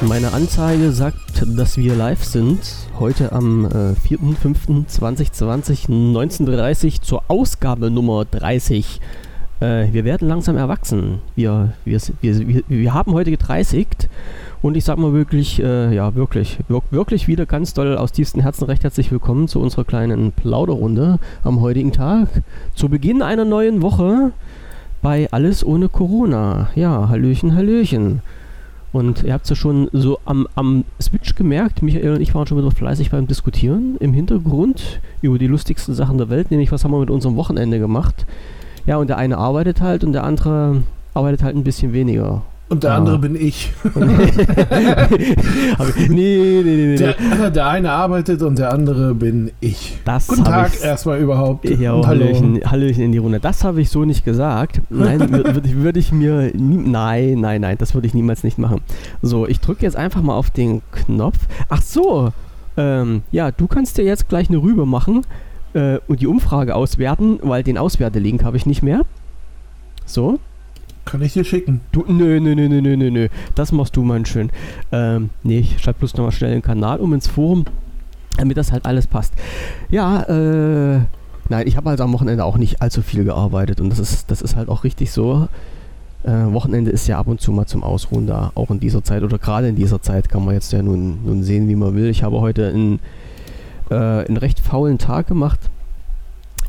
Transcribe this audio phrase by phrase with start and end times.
[0.00, 2.60] Meine Anzeige sagt, dass wir live sind.
[3.00, 9.00] Heute am äh, 4.5.2020, 19.30 zur Ausgabe Nummer 30.
[9.58, 11.18] Äh, wir werden langsam erwachsen.
[11.34, 14.08] Wir, wir, wir, wir, haben heute getreißigt.
[14.62, 18.40] Und ich sag mal wirklich, äh, ja, wirklich, wir, wirklich wieder ganz doll aus tiefstem
[18.40, 22.28] Herzen recht herzlich willkommen zu unserer kleinen Plauderrunde am heutigen Tag.
[22.72, 24.30] Zu Beginn einer neuen Woche
[25.02, 26.70] bei Alles ohne Corona.
[26.76, 28.22] Ja, Hallöchen, Hallöchen.
[28.92, 32.46] Und ihr habt es ja schon so am, am Switch gemerkt, Michael und ich waren
[32.46, 36.84] schon wieder fleißig beim Diskutieren im Hintergrund über die lustigsten Sachen der Welt, nämlich was
[36.84, 38.26] haben wir mit unserem Wochenende gemacht.
[38.86, 42.42] Ja, und der eine arbeitet halt und der andere arbeitet halt ein bisschen weniger.
[42.70, 42.96] Und der Ah.
[42.96, 43.72] andere bin ich.
[46.08, 46.96] Nee, nee, nee, nee.
[46.96, 49.98] Der, der eine arbeitet und der andere bin ich.
[50.04, 51.68] Das Guten Tag erstmal überhaupt.
[51.68, 53.40] Ja, Und Hallöchen, Hallöchen in die Runde.
[53.40, 54.80] Das habe ich so nicht gesagt.
[54.90, 58.58] Nein, würde ich, würd ich mir nie, nein, nein, nein, das würde ich niemals nicht
[58.58, 58.80] machen.
[59.22, 61.38] So, ich drücke jetzt einfach mal auf den Knopf.
[61.68, 62.32] Ach so,
[62.76, 65.22] ähm, ja, du kannst dir jetzt gleich eine Rübe machen
[65.74, 69.02] äh, und die Umfrage auswerten, weil den Auswertelink habe ich nicht mehr.
[70.06, 70.38] So,
[71.08, 71.80] Kann ich dir schicken.
[71.90, 74.50] du, nö, nö, nö, nö, nö, nö, das machst du mal schön.
[74.92, 77.64] Ähm, nee, ich schreibe bloß nochmal schnell den Kanal um ins Forum,
[78.36, 79.32] damit das halt alles passt.
[79.88, 81.00] Ja, äh,
[81.48, 84.42] nein, ich habe halt am Wochenende auch nicht allzu viel gearbeitet und das ist, das
[84.42, 85.48] ist halt auch richtig so.
[86.24, 89.22] Äh, Wochenende ist ja ab und zu mal zum Ausruhen da, auch in dieser Zeit
[89.22, 92.10] oder gerade in dieser Zeit kann man jetzt ja nun, nun sehen, wie man will.
[92.10, 93.00] Ich habe heute einen,
[93.88, 95.70] äh, einen recht faulen Tag gemacht.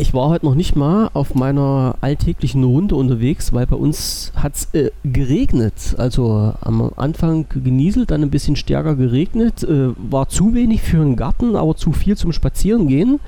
[0.01, 4.55] Ich war heute noch nicht mal auf meiner alltäglichen Runde unterwegs, weil bei uns hat
[4.55, 5.95] es äh, geregnet.
[5.97, 9.61] Also am Anfang genieselt, dann ein bisschen stärker geregnet.
[9.63, 13.19] Äh, war zu wenig für den Garten, aber zu viel zum Spazierengehen.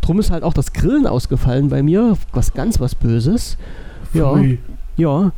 [0.00, 2.16] Drum ist halt auch das Grillen ausgefallen bei mir.
[2.32, 3.56] Was ganz was Böses.
[4.14, 4.32] Ja.
[4.32, 4.60] Pfui.
[4.96, 5.32] Ja.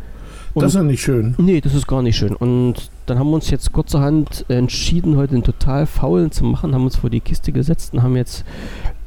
[0.55, 1.35] Das ist ja nicht schön.
[1.39, 2.37] Nee, das ist gar nicht schön.
[2.37, 6.85] Und dann haben wir uns jetzt kurzerhand entschieden, heute einen total faulen zu machen, haben
[6.85, 8.45] uns vor die Kiste gesetzt und haben jetzt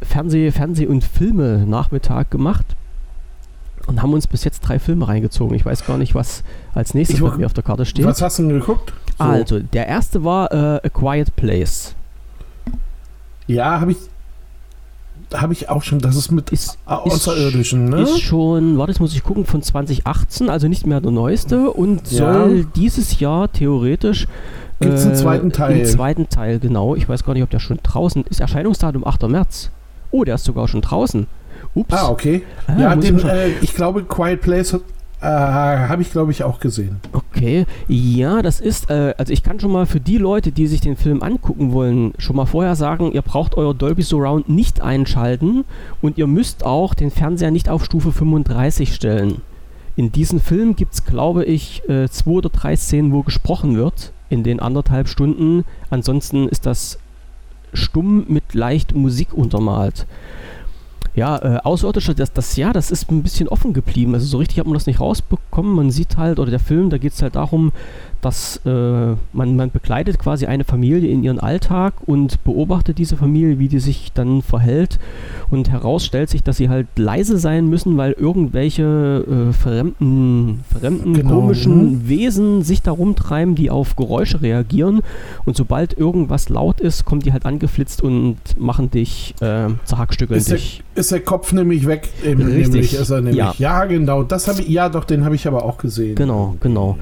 [0.02, 2.66] Fernseh, Fernseh und Filme Nachmittag gemacht
[3.88, 5.56] und haben uns bis jetzt drei Filme reingezogen.
[5.56, 6.44] Ich weiß gar nicht, was
[6.74, 8.06] als nächstes bei mir auf der Karte steht.
[8.06, 8.94] Was hast du denn geguckt?
[9.18, 9.24] So.
[9.24, 11.96] Also, der erste war äh, A Quiet Place.
[13.48, 13.98] Ja, habe ich.
[15.34, 16.00] Habe ich auch schon.
[16.00, 18.02] Das ist mit Ist, Außerirdischen, ne?
[18.02, 22.10] ist schon, warte, das muss ich gucken, von 2018, also nicht mehr der neueste und
[22.12, 22.34] Ja.
[22.34, 24.28] soll dieses Jahr theoretisch
[24.80, 25.74] Gibt's einen zweiten Teil?
[25.74, 26.96] Einen zweiten Teil, genau.
[26.96, 28.40] Ich weiß gar nicht, ob der schon draußen ist.
[28.40, 29.24] Erscheinungsdatum 8.
[29.28, 29.72] März.
[30.12, 31.28] Oh, der ist sogar schon draußen.
[31.74, 31.94] Ups.
[31.94, 32.44] ah, okay.
[32.68, 33.30] Ah, ja, ich den, schauen.
[33.30, 34.74] äh, ich glaube, Quiet Place
[35.22, 37.00] äh, habe ich, glaube ich, auch gesehen.
[37.12, 40.82] Okay, ja, das ist, äh, also ich kann schon mal für die Leute, die sich
[40.82, 45.66] den Film angucken wollen, schon mal vorher sagen, ihr braucht euer Dolby Surround nicht einschalten
[46.02, 49.42] und ihr müsst auch den Fernseher nicht auf Stufe 35 stellen.
[49.96, 54.14] In diesem Film gibt es, glaube ich, äh, zwei oder drei Szenen, wo gesprochen wird
[54.30, 55.66] in den anderthalb Stunden.
[55.90, 57.00] Ansonsten ist das
[57.74, 60.06] stumm mit leicht Musik untermalt.
[61.18, 64.14] Ja, äh, Außerirdische, das, das ja, das ist ein bisschen offen geblieben.
[64.14, 65.74] Also so richtig hat man das nicht rausbekommen.
[65.74, 67.72] Man sieht halt, oder der Film, da geht es halt darum,
[68.22, 73.58] dass äh, man, man begleitet quasi eine Familie in ihren Alltag und beobachtet diese Familie,
[73.58, 75.00] wie die sich dann verhält.
[75.50, 81.14] Und heraus stellt sich, dass sie halt leise sein müssen, weil irgendwelche äh, fremden, fremden
[81.14, 85.02] Genau, komischen Wesen sich da rumtreiben, die auf Geräusche reagieren.
[85.46, 90.50] Und sobald irgendwas laut ist, kommen die halt angeflitzt und machen dich, äh, zerhackstückeln Ist
[90.50, 90.84] der, dich.
[91.08, 92.10] Ist der Kopf nämlich weg?
[92.24, 92.68] Eben, Richtig.
[92.68, 93.38] Nämlich ist er nämlich.
[93.38, 93.54] Ja.
[93.58, 94.24] Ja, genau.
[94.24, 94.68] Das habe ich.
[94.68, 96.16] Ja, doch, den habe ich aber auch gesehen.
[96.16, 96.98] Genau, genau.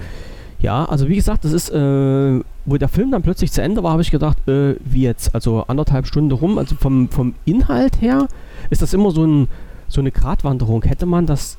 [0.59, 3.91] Ja, also wie gesagt, das ist, äh, wo der Film dann plötzlich zu Ende war,
[3.91, 5.33] habe ich gedacht, äh, wie jetzt?
[5.33, 6.57] Also anderthalb Stunden rum.
[6.57, 8.27] Also vom, vom Inhalt her
[8.69, 9.47] ist das immer so, ein,
[9.87, 10.83] so eine Gratwanderung.
[10.83, 11.57] Hätte man das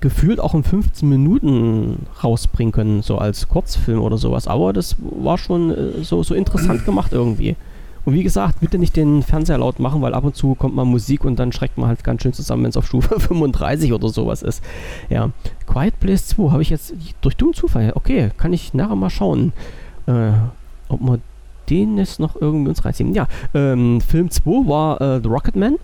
[0.00, 4.46] gefühlt auch in 15 Minuten rausbringen können, so als Kurzfilm oder sowas.
[4.48, 7.56] Aber das war schon äh, so, so interessant gemacht irgendwie.
[8.04, 10.84] Und wie gesagt, bitte nicht den Fernseher laut machen, weil ab und zu kommt mal
[10.84, 14.08] Musik und dann schreckt man halt ganz schön zusammen, wenn es auf Stufe 35 oder
[14.10, 14.62] sowas ist.
[15.08, 15.30] Ja.
[15.66, 17.92] Quiet Place 2 habe ich jetzt durch dummen Zufall.
[17.94, 19.52] Okay, kann ich nachher mal schauen,
[20.06, 20.32] äh,
[20.88, 21.18] ob wir
[21.70, 23.14] den jetzt noch irgendwie uns reinziehen.
[23.14, 25.76] Ja, ähm, Film 2 war äh, The Rocketman.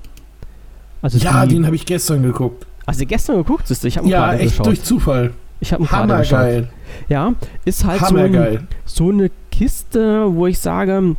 [1.01, 2.67] Also Ja, den habe ich gestern geguckt.
[2.85, 4.67] also gestern geguckt, siehst du, ich habe ihn Ja, gerade echt geschaut.
[4.67, 5.33] durch Zufall.
[5.61, 6.65] ich habe ihn gerade geschaut.
[7.09, 7.33] Ja,
[7.65, 11.17] ist halt so, ein, so eine Kiste, wo ich sage,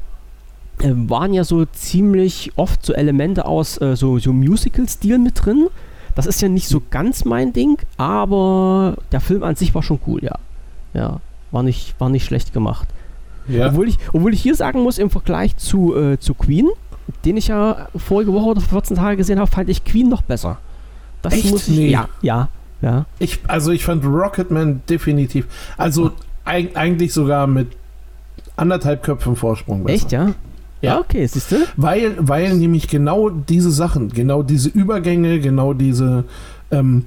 [0.83, 5.67] waren ja so ziemlich oft so Elemente aus äh, so, so Musical-Stil mit drin.
[6.15, 9.99] Das ist ja nicht so ganz mein Ding, aber der Film an sich war schon
[10.07, 10.35] cool, ja.
[10.93, 12.87] Ja, war nicht, war nicht schlecht gemacht.
[13.47, 13.67] Ja.
[13.67, 16.67] Obwohl, ich, obwohl ich hier sagen muss, im Vergleich zu, äh, zu Queen,
[17.25, 20.21] den ich ja vorige Woche oder vor 14 Tage gesehen habe, fand ich Queen noch
[20.21, 20.57] besser.
[21.21, 21.51] Das Echt?
[21.51, 21.77] muss ich.
[21.77, 21.89] Nee.
[21.89, 22.49] Ja, ja,
[22.81, 23.05] ja.
[23.19, 25.47] Ich, also ich fand Rocketman definitiv,
[25.77, 26.11] also
[26.45, 27.69] eig eigentlich sogar mit
[28.55, 29.95] anderthalb Köpfen Vorsprung besser.
[29.95, 30.33] Echt, ja?
[30.81, 30.99] Ja.
[30.99, 31.57] okay, siehst du?
[31.77, 36.23] Weil, weil nämlich genau diese Sachen, genau diese Übergänge, genau diese,
[36.71, 37.05] ähm,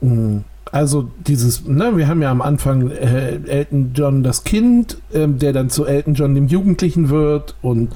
[0.00, 5.38] mh, also dieses, ne, wir haben ja am Anfang äh, Elton John das Kind, ähm,
[5.38, 7.92] der dann zu Elton John dem Jugendlichen wird und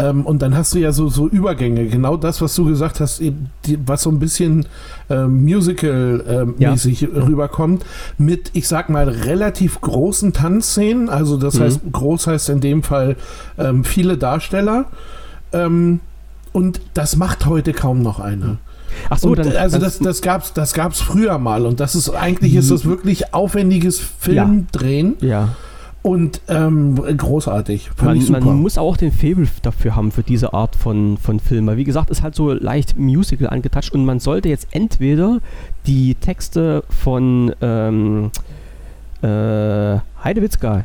[0.00, 3.20] ähm, und dann hast du ja so, so Übergänge, genau das, was du gesagt hast,
[3.20, 4.66] eben die, was so ein bisschen
[5.10, 7.08] ähm, Musical-mäßig Ja.
[7.14, 7.84] rüberkommt,
[8.16, 11.08] mit, ich sag mal, relativ großen Tanzszenen.
[11.08, 11.60] Also das Mhm.
[11.62, 13.16] heißt, groß heißt in dem Fall
[13.58, 14.86] ähm, viele Darsteller.
[15.52, 15.98] Ähm,
[16.52, 18.58] und das macht heute kaum noch einer.
[19.10, 19.56] Ach so, und, dann.
[19.56, 23.34] also das, das gab's, das gab's früher mal und das ist eigentlich ist das wirklich
[23.34, 25.50] aufwendiges Filmdrehen ja.
[26.02, 27.90] und ähm, großartig.
[28.02, 31.66] Man, man muss auch den Faible dafür haben, für diese Art von, von Film.
[31.66, 35.38] Weil, wie gesagt, ist halt so leicht Musical angetatscht und man sollte jetzt entweder
[35.86, 38.30] die Texte von ähm,
[39.22, 40.84] äh, Heidewitzka,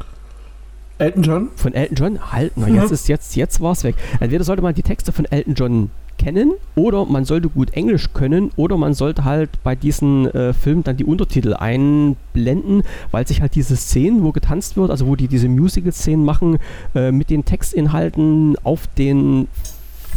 [1.00, 1.50] Elton John?
[1.56, 2.62] von Elton John halten.
[2.62, 2.82] Na, Ja.
[2.82, 3.96] jetzt ist jetzt, jetzt war es weg.
[4.20, 5.90] Entweder sollte man die Texte von Elton John
[6.24, 10.84] kennen oder man sollte gut Englisch können oder man sollte halt bei diesen äh, Filmen
[10.84, 15.28] dann die Untertitel einblenden, weil sich halt diese Szenen, wo getanzt wird, also wo die
[15.28, 16.60] diese Musical-Szenen machen,
[16.96, 19.48] äh, mit den Textinhalten auf den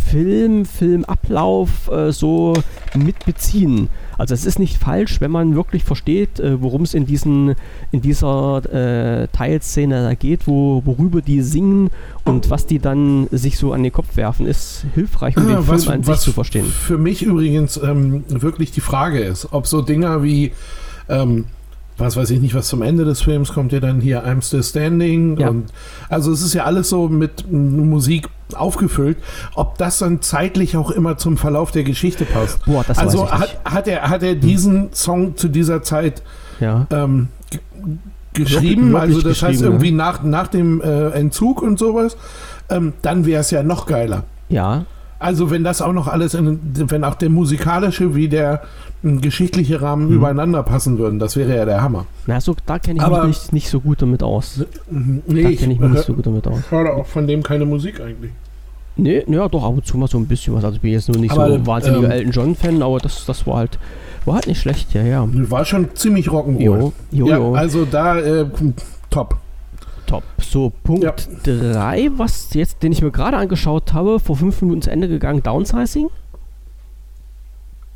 [0.06, 2.55] Film, Filmablauf äh, so
[2.94, 3.88] mitbeziehen.
[4.19, 7.55] Also es ist nicht falsch, wenn man wirklich versteht, äh, worum es in diesen
[7.91, 11.91] in dieser äh, Teilszene da geht, wo, worüber die singen
[12.25, 15.69] und was die dann sich so an den Kopf werfen, ist hilfreich, um den Film
[15.69, 16.67] was, an sich was zu verstehen.
[16.67, 20.53] für mich übrigens ähm, wirklich die Frage ist, ob so Dinger wie,
[21.08, 21.47] ähm,
[21.98, 24.62] was weiß ich nicht, was zum Ende des Films kommt ja dann hier I'm Still
[24.62, 25.48] Standing Ja.
[25.48, 25.72] und
[26.08, 29.16] also es ist ja alles so mit Musik aufgefüllt,
[29.54, 32.64] ob das dann zeitlich auch immer zum Verlauf der Geschichte passt.
[32.66, 36.22] Boah, das also weiß ich hat, hat er hat er diesen Song zu dieser Zeit
[36.60, 36.87] Ja.
[36.90, 37.28] ähm,
[38.34, 42.16] geschrieben, also das heißt geschrieben, irgendwie nach, nach dem äh, Entzug und sowas,
[42.69, 44.25] ähm, dann wäre es ja noch geiler.
[44.48, 44.84] ja.
[45.18, 48.62] Also wenn das auch noch alles, in, wenn auch der musikalische wie der
[49.02, 50.14] m, geschichtliche Rahmen Mhm.
[50.16, 52.06] übereinander passen würden, das wäre ja der Hammer.
[52.26, 54.64] Na, so, da kenne ich Aber- mich nicht, nicht so gut damit aus.
[54.90, 55.22] Mhm.
[55.26, 56.70] Da Nee, kenne ich mich nicht so gut damit aus.
[56.70, 58.32] höre auch von dem keine Musik eigentlich.
[58.98, 60.64] Nee, ja, doch, ab und zu mal so ein bisschen was.
[60.64, 63.26] Also ich bin jetzt nur nicht so Aber, ein wahnsinniger ähm, Elton John-Fan, aber das,
[63.26, 63.78] das war halt,
[64.24, 65.26] war halt nicht schlecht, ja, ja.
[65.32, 66.60] War schon ziemlich Rock'n'Roll.
[66.62, 67.54] Jo, jo, ja, jo.
[67.54, 68.46] also da äh,
[69.10, 69.36] top.
[70.06, 70.23] Top.
[70.41, 71.14] So, Punkt Ja.
[71.44, 75.43] 3, was jetzt, den ich mir gerade angeschaut habe, vor fünf Minuten zu Ende gegangen,
[75.43, 76.08] Downsizing.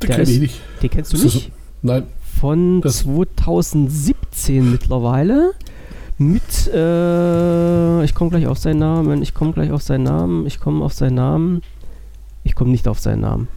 [0.03, 0.61] Den Der kenn ich ist- nicht.
[0.81, 1.51] Den kennst du Ist das- nicht?
[1.81, 2.03] Nein.
[2.39, 5.51] Von Das- 2017 mittlerweile.
[6.17, 10.59] Mit, äh, ich komme gleich auf seinen Namen, ich komme gleich auf seinen Namen, ich
[10.59, 11.61] komme auf seinen Namen.
[12.43, 13.47] Ich komme nicht auf seinen Namen.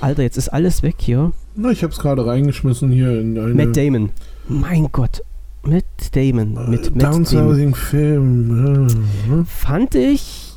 [0.00, 1.32] Alter, jetzt ist alles weg hier.
[1.56, 4.10] Na, ich habe es gerade reingeschmissen hier in eine Matt Damon.
[4.48, 5.22] Mein Gott.
[5.68, 6.70] Matt Damon.
[6.70, 7.24] Mit Matt Damon.
[7.24, 9.04] Downsizing Film.
[9.28, 9.44] Ja.
[9.44, 10.54] Fand ich,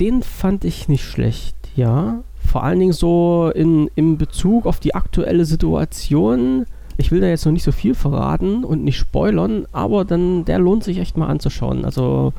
[0.00, 2.22] den fand ich nicht schlecht, ja.
[2.50, 6.64] Vor allen Dingen so in, in Bezug auf die aktuelle Situation.
[6.96, 10.58] Ich will da jetzt noch nicht so viel verraten und nicht spoilern, aber dann, der
[10.58, 11.84] lohnt sich echt mal anzuschauen.
[11.84, 12.32] Also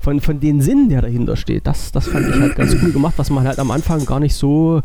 [0.00, 3.14] von, von den Sinnen, der dahinter steht, das, das fand ich halt ganz cool gemacht,
[3.16, 4.82] was man halt am Anfang gar nicht so,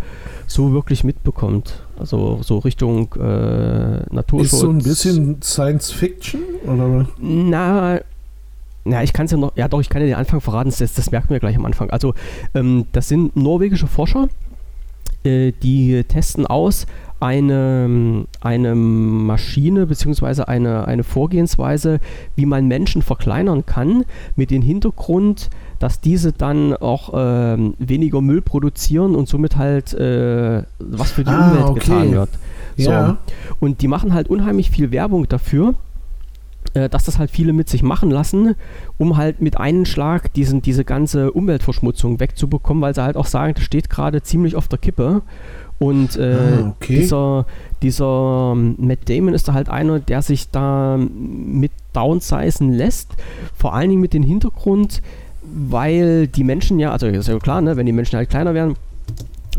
[0.48, 1.84] so wirklich mitbekommt.
[2.00, 4.54] Also so Richtung äh, Naturschutz.
[4.54, 7.08] Ist so ein bisschen Science Fiction oder?
[7.20, 8.00] Na,
[8.86, 10.94] na, ich kann es ja noch, ja doch, ich kann ja den Anfang verraten, das,
[10.94, 11.90] das man ja gleich am Anfang.
[11.90, 12.14] Also,
[12.56, 14.30] ähm, das sind norwegische Forscher,
[15.24, 16.88] äh, die testen aus
[17.20, 20.44] eine, eine Maschine bzw.
[20.44, 22.00] Eine, eine Vorgehensweise,
[22.36, 28.42] wie man Menschen verkleinern kann, mit dem Hintergrund, dass diese dann auch ähm, weniger Müll
[28.42, 31.80] produzieren und somit halt äh, was für die Ah, Umwelt okay.
[31.80, 32.30] getan wird.
[32.78, 32.92] So.
[32.92, 33.18] Ja.
[33.60, 35.74] Und die machen halt unheimlich viel Werbung dafür,
[36.74, 38.56] äh, dass das halt viele mit sich machen lassen,
[38.98, 43.54] um halt mit einem Schlag diesen, diese ganze Umweltverschmutzung wegzubekommen, weil sie halt auch sagen,
[43.56, 45.22] das steht gerade ziemlich auf der Kippe.
[45.80, 46.98] Und äh, Ah, okay.
[47.00, 47.46] dieser,
[47.82, 53.12] dieser ähm, Matt Damon ist da halt einer, der sich da mit downsizen lässt,
[53.56, 55.02] vor allen Dingen mit dem Hintergrund,
[55.54, 58.76] weil die Menschen ja, also ist ja klar, ne, wenn die Menschen halt kleiner werden,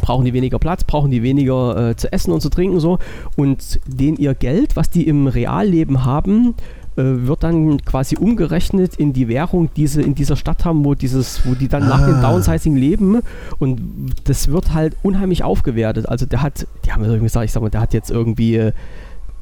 [0.01, 2.99] brauchen die weniger Platz, brauchen die weniger äh, zu essen und zu trinken so
[3.37, 6.55] und denen ihr Geld, was die im Realleben haben,
[6.97, 10.95] äh, wird dann quasi umgerechnet in die Währung, die sie in dieser Stadt haben, wo
[10.95, 12.33] dieses, wo die dann nach dem Ah.
[12.33, 13.21] Downsizing leben
[13.59, 13.81] und
[14.25, 16.09] das wird halt unheimlich aufgewertet.
[16.09, 18.73] Also der hat, die haben gesagt, ich sag mal, der hat jetzt irgendwie äh,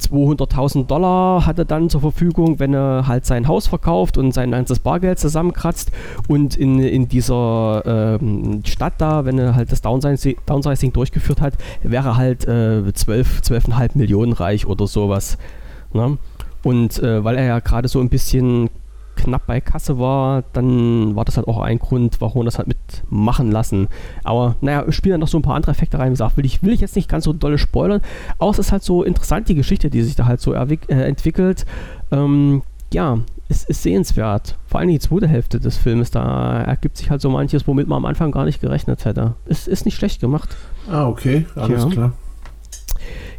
[0.00, 4.50] 200.000 Dollar hat er dann zur Verfügung, wenn er halt sein Haus verkauft und sein
[4.50, 5.90] ganzes Bargeld zusammenkratzt
[6.28, 12.08] und in, in dieser ähm, Stadt da, wenn er halt das Downsizing, durchgeführt hat, wäre
[12.08, 15.38] er halt äh, 12, 12,5 Millionen reich oder sowas.
[15.92, 16.18] Ne?
[16.62, 18.70] Und äh, weil er ja gerade so ein bisschen
[19.18, 23.50] knapp bei Kasse war, dann war das halt auch ein Grund, warum das halt mitmachen
[23.50, 23.88] lassen.
[24.24, 26.08] Aber naja, spielen dann noch so ein paar andere Effekte rein.
[26.08, 28.00] Wie gesagt, will ich, will ich jetzt nicht ganz so dolle spoilern.
[28.38, 31.66] Aber es ist halt so interessant, die Geschichte, die sich da halt so äh, entwickelt.
[32.10, 33.18] Ähm, ja,
[33.50, 34.58] es ist sehenswert.
[34.66, 37.96] Vor allem die zweite Hälfte des Films, da ergibt sich halt so manches, womit man
[37.98, 39.34] am Anfang gar nicht gerechnet hätte.
[39.46, 40.56] Es ist nicht schlecht gemacht.
[40.90, 41.88] Ah, okay, alles Ja.
[41.90, 42.12] klar.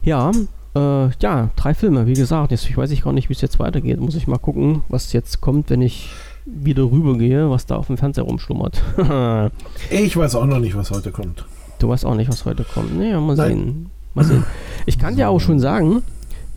[0.01, 0.31] Ja,
[0.76, 2.52] äh, ja, drei Filme, wie gesagt.
[2.52, 4.00] Jetzt, ich weiß ich gar nicht, wie es jetzt weitergeht.
[4.00, 6.10] Muss ich mal gucken, was jetzt kommt, wenn ich
[6.46, 8.82] wieder rübergehe, was da auf dem Fernseher rumschlummert.
[9.92, 11.46] Ich weiß auch noch nicht, was heute kommt.
[11.80, 12.98] du weißt auch nicht, was heute kommt.
[12.98, 13.48] Naja, mal Nein.
[13.58, 13.90] sehen.
[14.16, 14.44] Mal sehen.
[14.86, 16.02] Ich kann dir auch schon sagen,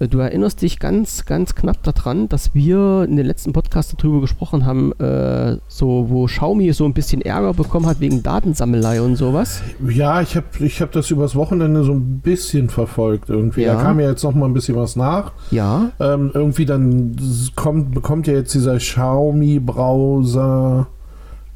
[0.08, 4.64] du erinnerst dich ganz, ganz knapp daran, dass wir in den letzten Podcast darüber gesprochen
[4.66, 9.62] haben, äh, so wo Xiaomi so ein bisschen Ärger bekommen hat wegen Datensammelei und sowas.
[9.88, 13.62] Ja, ich habe ich hab das übers Wochenende so ein bisschen verfolgt irgendwie.
[13.62, 13.74] Ja.
[13.74, 15.32] Da kam ja jetzt noch mal ein bisschen was nach.
[15.50, 17.16] Ja, Ähm, irgendwie dann
[17.54, 20.86] kommt, bekommt ja jetzt dieser Xiaomi-Browser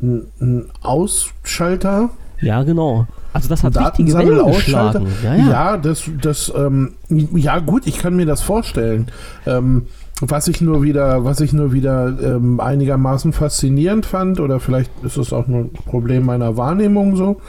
[0.01, 2.11] einen Ausschalter.
[2.41, 3.07] ja, genau.
[3.37, 5.07] Also das hat richtige Wellen geschlagen.
[5.23, 5.51] Ja, ja.
[5.51, 9.09] Ja, das, das, ähm, ja gut, ich kann mir das vorstellen.
[9.45, 9.89] Ähm,
[10.23, 15.19] was ich nur wieder, was ich nur wieder ähm, einigermaßen faszinierend fand, oder vielleicht ist
[15.19, 17.43] es auch nur ein Problem meiner Wahrnehmung so,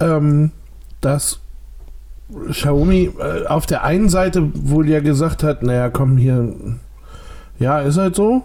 [0.00, 0.52] ähm,
[1.02, 1.40] dass
[2.50, 6.54] Xiaomi äh, auf der einen Seite wohl ja gesagt hat, naja, komm hier,
[7.58, 8.44] ja, ist halt so.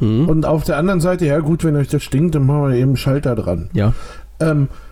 [0.00, 0.28] Hm.
[0.28, 2.90] Und auf der anderen Seite, ja gut, wenn euch das stinkt, dann machen wir eben
[2.90, 3.70] einen Schalter dran.
[3.74, 3.92] ja.
[4.40, 4.85] Ähm, äh,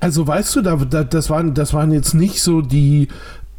[0.00, 3.08] also weißt du, da, da, das, waren, das waren jetzt nicht so die,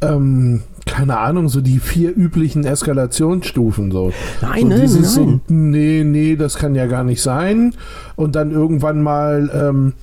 [0.00, 4.12] ähm, keine Ahnung, so die vier üblichen Eskalationsstufen so.
[4.40, 5.40] Nein, so nein, dieses nein.
[5.46, 7.74] So, nee, nee, das kann ja gar nicht sein.
[8.16, 9.94] Und dann irgendwann mal, ähm,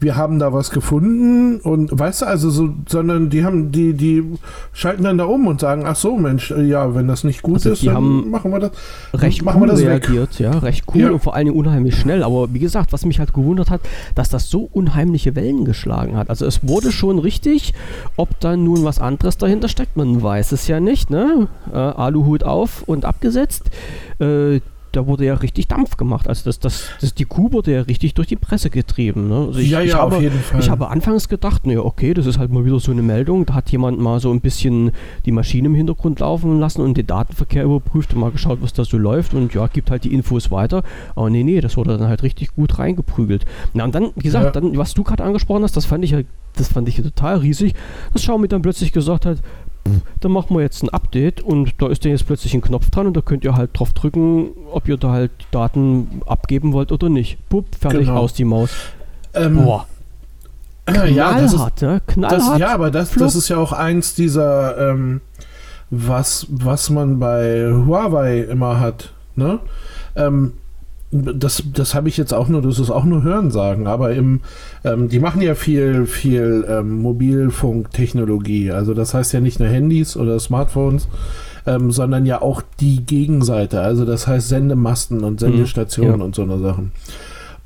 [0.00, 4.24] wir haben da was gefunden und weißt du, also so, sondern die haben, die, die
[4.72, 7.56] schalten dann da um und sagen, ach so, Mensch, äh, ja, wenn das nicht gut
[7.56, 8.70] Also ist, dann machen wir das.
[9.14, 10.08] recht machen cool wir das weg.
[10.08, 11.10] reagiert, ja, recht cool Ja.
[11.10, 12.22] und vor allen Dingen unheimlich schnell.
[12.22, 13.82] Aber wie gesagt, was mich halt gewundert hat,
[14.14, 16.30] dass das so unheimliche Wellen geschlagen hat.
[16.30, 17.74] Also es wurde schon richtig,
[18.16, 21.46] ob da nun was anderes dahinter steckt, man weiß es ja nicht, ne?
[21.72, 23.70] Äh, Aluhut auf und abgesetzt.
[24.18, 24.60] Äh,
[24.92, 26.28] da wurde ja richtig Dampf gemacht.
[26.28, 29.28] Also das, das, das, die Kuh wurde ja richtig durch die Presse getrieben.
[29.28, 29.46] Ne?
[29.48, 30.60] Also ich, ja, ich ja, habe, auf jeden Fall.
[30.60, 33.46] ich habe anfangs gedacht, naja, okay, das ist halt mal wieder so eine Meldung.
[33.46, 34.92] Da hat jemand mal so ein bisschen
[35.24, 38.84] die Maschine im Hintergrund laufen lassen und den Datenverkehr überprüft und mal geschaut, was da
[38.84, 40.82] so läuft und ja, gibt halt die Infos weiter.
[41.14, 43.44] Aber nee, nee, das wurde dann halt richtig gut reingeprügelt.
[43.74, 44.50] Na und dann, wie gesagt, Ja.
[44.50, 46.20] dann, was du gerade angesprochen hast, das fand ich ja,
[46.56, 47.74] das fand ich ja total riesig,
[48.12, 49.38] dass Xiaomi dann plötzlich gesagt hat,
[50.20, 53.06] dann machen wir jetzt ein Update und da ist dann jetzt plötzlich ein Knopf dran
[53.06, 57.08] und da könnt ihr halt drauf drücken, ob ihr da halt Daten abgeben wollt oder
[57.08, 57.38] nicht.
[57.48, 58.18] Pupp, fertig, Genau.
[58.20, 58.70] aus die Maus.
[59.34, 59.86] ähm, Boah,
[60.88, 62.02] ja, das ist, knallhart, ne?
[62.06, 62.58] Das, Knallhart.
[62.60, 63.26] ja, aber das, Flop.
[63.26, 65.20] das ist ja auch eins dieser, ähm,
[65.90, 69.12] was, was man bei Huawei immer hat.
[69.36, 69.60] Ne?
[70.16, 70.54] Ähm,
[71.10, 74.40] das das habe ich jetzt auch nur, das ist auch nur Hörensagen, aber im,
[74.84, 78.70] ähm, die machen ja viel, viel ähm, Mobilfunktechnologie.
[78.70, 81.08] Also das heißt ja nicht nur Handys oder Smartphones,
[81.66, 83.80] ähm, sondern ja auch die Gegenseite.
[83.80, 86.24] Also das heißt Sendemasten und Sendestationen ja.
[86.24, 86.92] und so eine Sachen.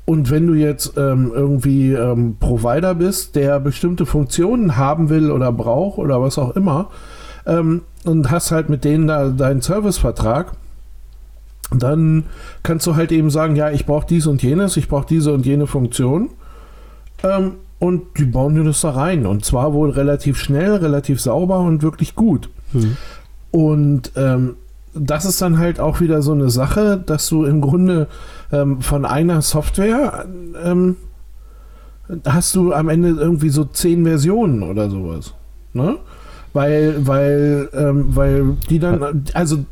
[0.05, 5.51] Und wenn du jetzt ähm, irgendwie ähm, Provider bist, der bestimmte Funktionen haben will oder
[5.51, 6.89] braucht oder was auch immer,
[7.47, 10.53] ähm, und hast halt mit denen da deinen Servicevertrag,
[11.71, 12.25] dann
[12.63, 15.45] kannst du halt eben sagen, ja, ich brauche dies und jenes, ich brauche diese und
[15.45, 16.29] jene Funktion.
[17.23, 19.25] Ähm, und die bauen dir das da rein.
[19.25, 22.49] Und zwar wohl relativ schnell, relativ sauber und wirklich gut.
[22.71, 22.97] Hm.
[23.51, 24.55] Und ähm,
[24.93, 28.07] das ist dann halt auch wieder so eine Sache, dass du im Grunde
[28.51, 30.25] ähm, von einer Software
[30.63, 30.95] ähm,
[32.25, 35.33] hast du am Ende irgendwie so zehn Versionen oder sowas.
[35.73, 35.97] Ne?
[36.53, 39.65] Weil, weil, ähm, weil die dann, also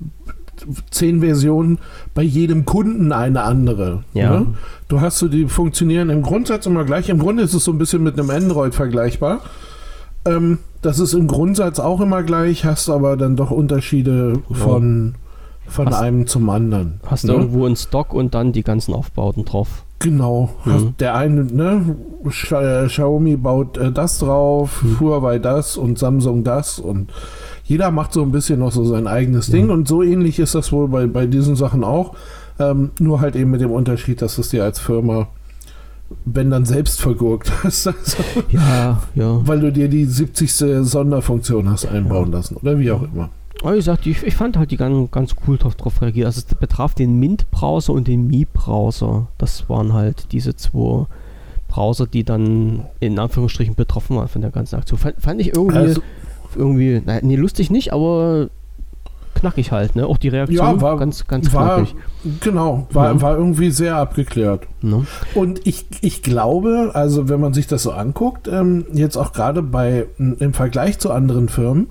[0.92, 1.80] zehn Versionen
[2.14, 4.04] bei jedem Kunden eine andere.
[4.14, 4.40] Ja.
[4.40, 4.48] Ne?
[4.88, 7.10] Du hast so, die funktionieren im Grundsatz immer gleich.
[7.10, 9.40] Im Grunde ist es so ein bisschen mit einem Android vergleichbar.
[10.26, 14.56] Ähm, das ist im Grundsatz auch immer gleich, hast aber dann doch Unterschiede Ja.
[14.56, 15.16] von,
[15.68, 17.00] von Hast- einem zum anderen.
[17.06, 17.34] Hast du ne?
[17.40, 19.84] irgendwo einen Stock und dann die ganzen Aufbauten drauf.
[20.00, 20.50] Genau.
[20.66, 20.96] Mhm.
[21.00, 25.00] Der eine, ne, äh, Xiaomi baut äh, das drauf, Mhm.
[25.00, 27.10] Huawei das und Samsung das und
[27.64, 29.54] jeder macht so ein bisschen noch so sein eigenes Ja.
[29.56, 32.14] Ding und so ähnlich ist das wohl bei, bei diesen Sachen auch.
[32.60, 35.28] Ähm, nur halt eben mit dem Unterschied, dass es dir als Firma,
[36.26, 38.18] wenn dann selbst vergurkt hast, also,
[38.50, 39.48] Ja, ja.
[39.48, 40.54] weil du dir die 70.
[40.82, 43.30] Sonderfunktion hast einbauen lassen oder wie auch immer.
[43.62, 46.26] Aber wie gesagt, ich, ich fand halt die ganz, ganz cool drauf, drauf reagiert.
[46.26, 49.28] Also es betraf den Mint-Browser und den Mi-Browser.
[49.38, 51.06] Das waren halt diese zwei
[51.70, 55.00] Browser, die dann in Anführungsstrichen betroffen waren von der ganzen Aktion.
[55.00, 56.02] Fand, fand ich irgendwie, Also,
[56.56, 58.50] irgendwie, naja, nee, lustig nicht, aber
[59.36, 60.06] knackig halt, ne?
[60.08, 61.96] Auch die Reaktion Ja, war- ganz, ganz war, knackig.
[62.42, 63.22] genau, war, Ja.
[63.22, 64.68] war irgendwie sehr abgeklärt.
[64.82, 65.06] Ne?
[65.34, 69.62] Und ich, ich glaube, also wenn man sich das so anguckt, ähm, jetzt auch gerade
[69.64, 71.88] bei im Vergleich zu anderen Firmen,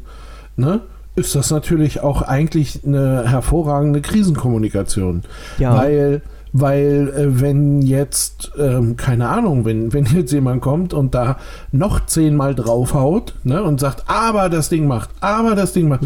[0.56, 0.80] ne,
[1.14, 5.22] ist das natürlich auch eigentlich eine hervorragende Krisenkommunikation.
[5.58, 5.76] Ja.
[5.76, 11.38] Weil, weil äh, wenn jetzt, ähm, keine Ahnung, wenn, wenn jetzt jemand kommt und da
[11.70, 16.02] noch zehnmal draufhaut ne, und sagt, aber das Ding macht, aber das Ding macht,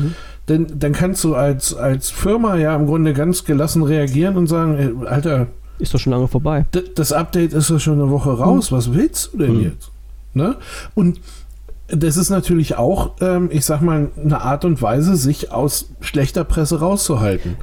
[0.46, 5.02] dann, dann kannst du als, als Firma ja im Grunde ganz gelassen reagieren und sagen,
[5.02, 5.48] äh, Alter,
[5.78, 6.64] Ist doch schon lange vorbei.
[6.94, 8.70] Das Update ist ja schon eine Woche raus.
[8.70, 9.62] Was willst du denn Hm.
[9.62, 9.90] jetzt?
[10.34, 10.56] Ne?
[10.94, 11.20] Und
[11.88, 16.44] das ist natürlich auch, ähm, ich sag mal, eine Art und Weise, sich aus schlechter
[16.44, 17.56] Presse rauszuhalten.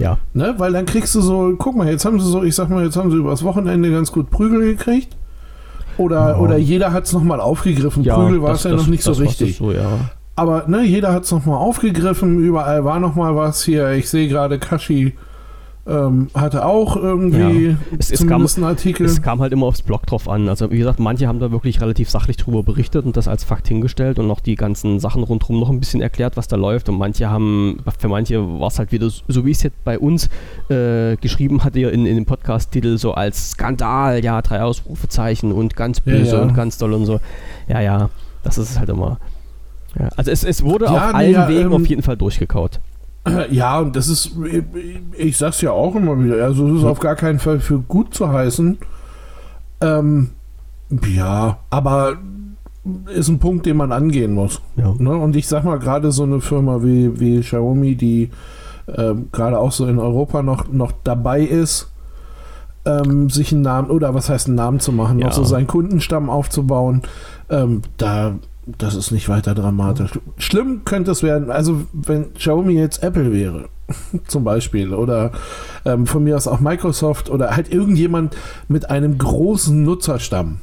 [0.00, 0.18] Ja.
[0.34, 0.54] Ne?
[0.58, 2.96] Weil dann kriegst du so, guck mal, jetzt haben sie so, ich sag mal, jetzt
[2.96, 5.16] haben sie übers Wochenende ganz gut Prügel gekriegt.
[5.98, 6.38] Oder, Ja.
[6.38, 8.02] oder jeder hat es nochmal aufgegriffen.
[8.04, 9.58] Prügel war es ja noch nicht so das richtig.
[9.58, 10.10] So, ja.
[10.36, 13.90] Aber ne, jeder hat es nochmal aufgegriffen, überall war nochmal was hier.
[13.90, 15.14] Ich sehe gerade, Kashi
[15.86, 17.76] ähm, hatte auch irgendwie Ja.
[17.98, 19.06] Es- es kam- einen Artikel.
[19.06, 20.48] Es kam halt immer aufs Blog drauf an.
[20.48, 23.66] Also wie gesagt, manche haben da wirklich relativ sachlich drüber berichtet und das als Fakt
[23.68, 26.88] hingestellt und noch die ganzen Sachen rundherum noch ein bisschen erklärt, was da läuft.
[26.88, 29.98] Und manche haben, für manche war es halt wieder, so wie ich es jetzt bei
[29.98, 30.28] uns
[30.68, 35.98] äh, geschrieben hatte, in, in dem Podcast-Titel so als Skandal, ja, drei Ausrufezeichen und ganz
[36.04, 36.42] Ja, böse ja.
[36.42, 37.20] und ganz doll und so.
[37.68, 38.10] Ja, ja,
[38.42, 39.18] das ist es halt immer.
[39.98, 42.80] Ja, also es, es wurde Ja, auf allen ja, Wegen ähm, auf jeden Fall durchgekaut.
[43.50, 44.32] Ja, und das ist,
[45.16, 48.14] ich sag's ja auch immer wieder, also es ist auf gar keinen Fall für gut
[48.14, 48.78] zu heißen.
[49.82, 50.30] Ähm,
[51.06, 52.16] ja, aber
[53.14, 54.60] ist ein Punkt, den man angehen muss.
[54.76, 54.94] Ja.
[54.98, 55.14] Ne?
[55.14, 58.30] Und ich sag mal, gerade so eine Firma wie, wie Xiaomi, die
[58.96, 61.90] ähm, gerade auch so in Europa noch, noch dabei ist,
[62.86, 65.26] ähm, sich einen Namen, oder was heißt einen Namen zu machen, Ja.
[65.26, 67.02] noch so seinen Kundenstamm aufzubauen,
[67.50, 68.32] ähm, da,
[68.66, 70.18] das ist nicht weiter dramatisch.
[70.38, 73.68] Schlimm könnte es werden, also wenn Xiaomi jetzt Apple wäre,
[74.26, 75.32] zum Beispiel, oder
[75.84, 78.36] ähm, von mir aus auch Microsoft oder halt irgendjemand
[78.68, 80.58] mit einem großen Nutzerstamm.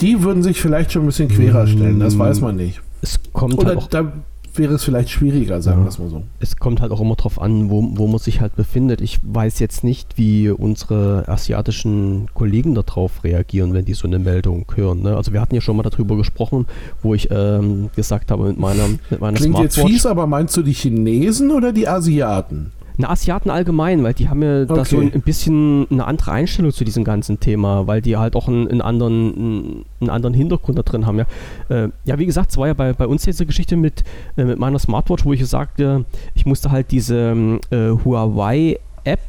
[0.00, 2.80] Die würden sich vielleicht schon ein bisschen querer stellen, das weiß man nicht.
[3.02, 4.12] Es kommt Oder halt auch da
[4.58, 5.84] wäre es vielleicht schwieriger, sagen Ja.
[5.84, 6.22] wir es mal so.
[6.40, 9.00] es kommt halt auch immer drauf an, wo, wo man sich halt befindet.
[9.00, 14.64] Ich weiß jetzt nicht, wie unsere asiatischen Kollegen darauf reagieren, wenn die so eine Meldung
[14.74, 15.02] hören.
[15.02, 15.16] Ne?
[15.16, 16.66] Also wir hatten ja schon mal darüber gesprochen,
[17.02, 19.92] wo ich ähm, gesagt habe mit meiner, mit meiner Klingt jetzt Smartwatch.
[19.94, 22.72] fies, aber meinst du die Chinesen oder die Asiaten?
[23.00, 25.06] Na, Asiaten allgemein, weil die haben ja da so Okay.
[25.06, 28.66] ein, ein bisschen eine andere Einstellung zu diesem ganzen Thema, weil die halt auch einen,
[28.68, 31.18] einen, anderen, einen, anderen Hintergrund da drin haben.
[31.18, 31.26] Ja,
[31.68, 34.02] äh, ja wie gesagt, es war ja bei, bei uns jetzt eine Geschichte mit,
[34.36, 39.20] äh, mit meiner Smartwatch, wo ich sagte, ich musste halt diese äh, Huawei App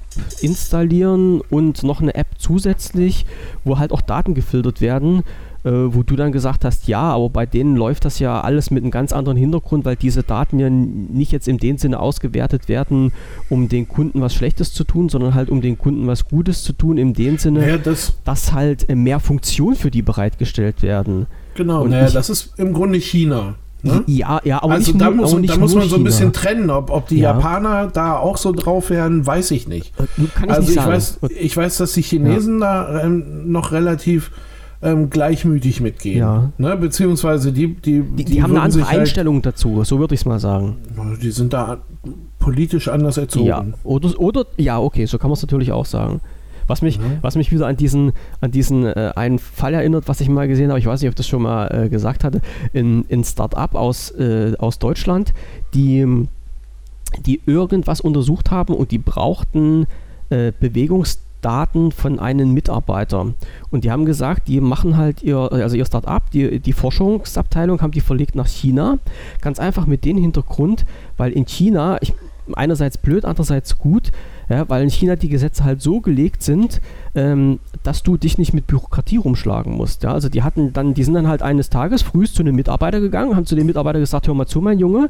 [0.41, 3.25] installieren und noch eine App zusätzlich,
[3.63, 5.23] wo halt auch Daten gefiltert werden,
[5.63, 8.83] äh, wo du dann gesagt hast, ja, aber bei denen läuft das ja alles mit
[8.83, 13.11] einem ganz anderen Hintergrund, weil diese Daten ja nicht jetzt in dem Sinne ausgewertet werden,
[13.49, 16.73] um den Kunden was Schlechtes zu tun, sondern halt um den Kunden was Gutes zu
[16.73, 21.27] tun, in dem Sinne, Naja, das, dass halt äh, mehr Funktionen für die bereitgestellt werden.
[21.55, 23.55] genau, naja, ich- das ist im Grunde China.
[23.81, 24.03] Ne?
[24.07, 26.69] Ja, ja, aber also da muss, da muss man so ein bisschen trennen.
[26.69, 27.31] Ob, ob die Ja.
[27.33, 29.93] Japaner da auch so drauf wären, weiß ich nicht.
[29.97, 30.03] Äh,
[30.35, 30.91] Kann ich also nicht ich sagen.
[30.91, 34.31] weiß, ich weiß, dass die Chinesen da ähm, noch relativ
[34.81, 36.19] ähm, gleichmütig mitgehen.
[36.19, 36.51] Ja.
[36.57, 36.77] Ne?
[36.77, 40.25] Beziehungsweise die, die, die, die, haben eine andere halt- Einstellung dazu, so würde ich es
[40.25, 40.77] mal sagen.
[41.21, 41.79] Die sind da
[42.39, 43.45] politisch anders erzogen.
[43.47, 46.21] Ja, oder, oder ja, okay, so kann man es natürlich auch sagen.
[46.67, 47.17] Was mich, Mhm.
[47.21, 50.69] was mich wieder an diesen, an diesen äh, einen Fall erinnert, was ich mal gesehen
[50.69, 52.41] habe, ich weiß nicht, ob ich das schon mal äh, gesagt hatte,
[52.73, 55.33] in, in Start-up aus, äh, aus Deutschland,
[55.73, 56.05] die,
[57.25, 59.87] die irgendwas untersucht haben und die brauchten
[60.29, 60.51] äh,
[61.39, 63.33] Bewegungsdaten von einem Mitarbeiter.
[63.71, 67.91] Und die haben gesagt, die machen halt ihr, also ihr Start-up, die, die Forschungsabteilung haben
[67.91, 68.97] die verlegt nach China.
[69.41, 70.85] Ganz einfach mit dem Hintergrund,
[71.17, 72.13] weil in China, ich,
[72.53, 74.11] einerseits blöd, andererseits gut,
[74.49, 76.81] ja, weil in China die Gesetze halt so gelegt sind,
[77.13, 80.01] ähm, dass du dich nicht mit Bürokratie rumschlagen musst.
[80.01, 80.13] Ja?
[80.13, 83.35] Also die hatten dann, die sind dann halt eines Tages frühst zu einem Mitarbeiter gegangen,
[83.35, 85.09] haben zu dem Mitarbeiter gesagt, hör mal zu, mein Junge,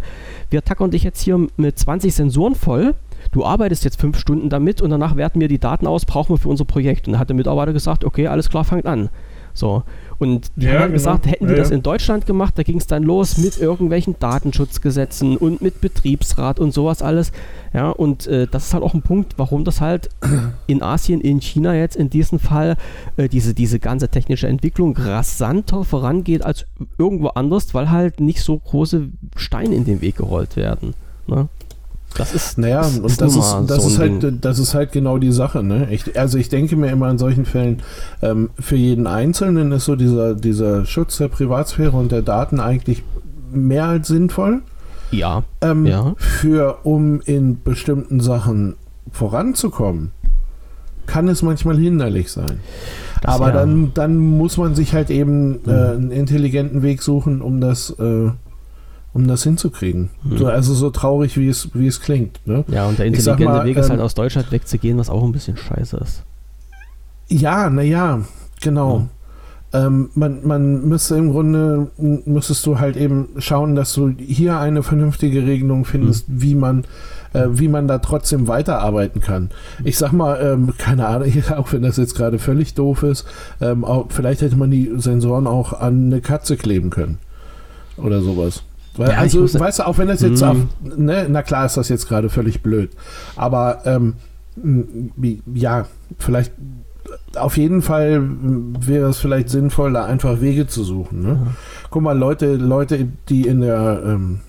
[0.49, 2.93] wir tackern dich jetzt hier mit 20 Sensoren voll.
[3.31, 6.37] Du arbeitest jetzt fünf Stunden damit und danach werten wir die Daten aus, brauchen wir
[6.37, 7.07] für unser Projekt.
[7.07, 9.09] Und dann hat der Mitarbeiter gesagt, okay, alles klar, fangt an.
[9.53, 9.83] So.
[10.19, 10.93] Und die Ja, haben halt genau.
[10.93, 11.75] gesagt, hätten die Ja, das ja.
[11.75, 16.73] in Deutschland gemacht, da ging es dann los mit irgendwelchen Datenschutzgesetzen und mit Betriebsrat und
[16.73, 17.31] sowas alles.
[17.73, 20.09] Ja, und äh, das ist halt auch ein Punkt, warum das halt
[20.67, 22.77] in Asien, in China jetzt in diesem Fall
[23.17, 26.65] äh, diese, diese ganze technische Entwicklung rasanter vorangeht als
[26.97, 30.93] irgendwo anders, weil halt nicht so große Steine in den Weg gerollt werden.
[31.27, 31.47] Ne?
[32.15, 35.17] Das ist, Naja, das und das ist, das, so ist halt, das ist halt genau
[35.19, 35.63] die Sache.
[35.63, 35.87] Ne?
[35.91, 37.81] Ich, also ich denke mir immer in solchen Fällen,
[38.21, 43.03] ähm, für jeden Einzelnen ist so dieser, dieser Schutz der Privatsphäre und der Daten eigentlich
[43.51, 44.61] mehr als sinnvoll.
[45.11, 45.43] Ja.
[45.61, 46.13] Ähm, Ja.
[46.17, 48.75] Für, um in bestimmten Sachen
[49.11, 50.11] voranzukommen,
[51.05, 52.59] kann es manchmal hinderlich sein.
[53.21, 53.53] Das Aber ja.
[53.53, 58.29] dann, dann muss man sich halt eben äh, einen intelligenten Weg suchen, um das, äh,
[59.13, 60.09] um das hinzukriegen.
[60.23, 60.37] Mhm.
[60.37, 62.45] So, also so traurig, wie es, wie es klingt.
[62.45, 62.63] Ne?
[62.67, 65.31] Ja, und der intelligente mal, Weg ist ähm, halt aus Deutschland wegzugehen, was auch ein
[65.31, 66.23] bisschen scheiße ist.
[67.27, 68.21] Ja, naja,
[68.61, 69.07] genau.
[69.71, 74.81] Ähm, man, man müsste im Grunde, müsstest du halt eben schauen, dass du hier eine
[74.81, 76.85] vernünftige Regelung findest, wie man
[77.33, 79.49] äh, wie man da trotzdem weiterarbeiten kann.
[79.83, 83.25] Ich sag mal, ähm, keine Ahnung, auch wenn das jetzt gerade völlig doof ist,
[83.61, 87.19] ähm, auch, vielleicht hätte man die Sensoren auch an eine Katze kleben können.
[87.97, 88.63] Oder sowas.
[88.99, 90.47] Weil, Ja, also, weißt du, auch wenn das jetzt Mhm.
[90.47, 90.57] auf,
[90.97, 92.91] ne, na klar ist das jetzt gerade völlig blöd.
[93.37, 94.15] Aber ähm,
[95.53, 95.85] ja,
[96.17, 96.51] vielleicht
[97.35, 98.21] auf jeden Fall
[98.81, 101.21] wäre es vielleicht sinnvoll, da einfach Wege zu suchen.
[101.21, 101.37] Ne?
[101.89, 104.39] Guck mal, Leute, Leute, die in der ähm,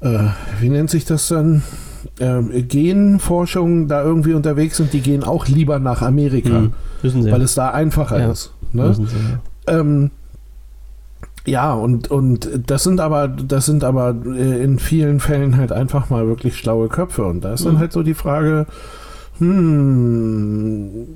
[0.00, 0.18] äh,
[0.60, 1.62] wie nennt sich das dann?
[2.20, 6.72] Ähm, Genforschung da irgendwie unterwegs sind, die gehen auch lieber nach Amerika, Hm.
[7.02, 7.30] Sie.
[7.32, 8.30] weil es da einfacher Ja.
[8.30, 8.52] ist.
[8.72, 8.86] Ne?
[8.88, 9.16] Müssen sie.
[9.16, 9.80] ja.
[9.80, 10.10] Ähm,
[11.46, 16.10] ja, und, und das sind aber, das sind aber äh, in vielen Fällen halt einfach
[16.10, 17.24] mal wirklich schlaue Köpfe.
[17.24, 17.78] Und da ist dann Mhm.
[17.78, 18.66] halt so die Frage,
[19.38, 21.06] hm,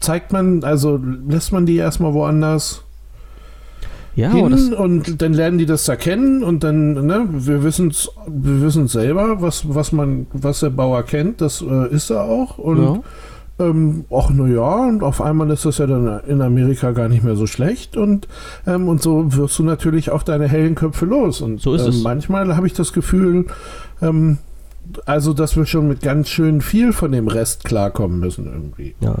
[0.00, 2.82] zeigt man, also lässt man die erstmal woanders
[4.16, 8.62] Ja, und dann lernen die das da kennen und dann, ne, wir wissen es wir
[8.62, 12.58] wissen's selber, was, was man, was der Bauer kennt, das äh, ist er auch.
[12.58, 13.00] Und ja.
[13.58, 17.22] Ähm, ach na ja, und auf einmal ist das ja dann in Amerika gar nicht
[17.22, 18.26] mehr so schlecht und,
[18.66, 21.40] ähm, und so wirst du natürlich auch deine hellen Köpfe los.
[21.40, 22.02] Und So ist ähm, es.
[22.02, 23.46] manchmal habe ich das Gefühl,
[24.02, 24.38] ähm,
[25.06, 28.94] also dass wir schon mit ganz schön viel von dem Rest klarkommen müssen irgendwie.
[29.00, 29.14] ja.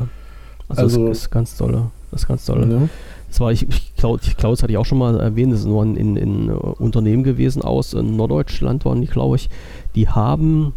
[0.68, 1.90] Also, Also- das ist ganz tolle.
[2.10, 2.66] Das ist ganz tolle.
[2.66, 2.88] Ne?
[3.28, 5.84] Das war, ich, ich Klaus, Klaus hatte ich auch schon mal erwähnt, das ist nur
[5.84, 9.50] ein in, in, äh, Unternehmen gewesen aus in Norddeutschland, waren die, glaube ich.
[9.96, 10.72] Die haben,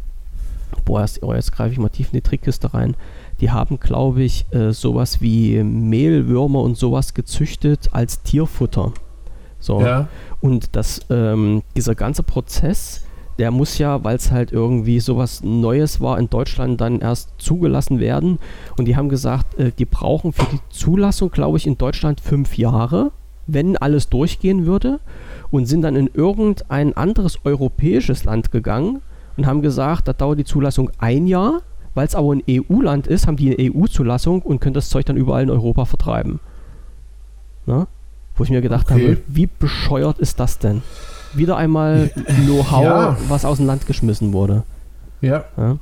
[0.84, 2.96] boah, jetzt, oh, jetzt greife ich mal tief in die Trickkiste rein.
[3.40, 8.94] Die haben, glaube ich, äh, sowas wie Mehlwürmer und sowas gezüchtet als Tierfutter.
[9.60, 9.82] So.
[9.82, 10.08] Ja,
[10.42, 13.04] Und das, ähm, dieser ganze Prozess,
[13.40, 18.00] der muss ja, weil es halt irgendwie sowas Neues war, in Deutschland dann erst zugelassen
[18.00, 18.40] werden.
[18.78, 22.58] Und die haben gesagt, äh, die brauchen für die Zulassung, glaube ich, in Deutschland fünf
[22.58, 23.12] Jahre,
[23.46, 25.00] wenn alles durchgehen würde.
[25.50, 29.02] Und sind dann in irgendein anderes europäisches Land gegangen
[29.38, 31.62] und haben gesagt, da dauert die Zulassung ein Jahr.
[31.98, 35.18] Weil es aber ein EU-Land ist, haben die eine EU-Zulassung und können das Zeug dann
[35.18, 36.40] überall in Europa vertreiben.
[37.66, 37.88] Na?
[38.36, 39.04] Wo ich mir gedacht Okay.
[39.14, 40.84] habe, wie bescheuert ist das denn?
[41.34, 42.12] Wieder einmal
[42.46, 43.18] Know-how, Ja.
[43.30, 44.62] was aus dem Land geschmissen wurde.
[45.22, 45.44] ja.
[45.58, 45.78] Ja?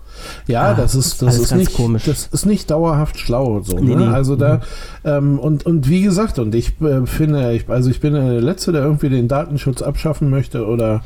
[0.47, 2.06] Ja, Ah, das ist das alles ist ganz nicht komisch.
[2.06, 3.78] das ist nicht dauerhaft schlau so.
[3.78, 4.06] Nee, ne?
[4.08, 4.13] nee.
[4.13, 4.62] Also da Mhm.
[5.04, 8.71] ähm, und und wie gesagt und ich äh, finde ich also ich bin der letzte,
[8.71, 11.04] der irgendwie den Datenschutz abschaffen möchte oder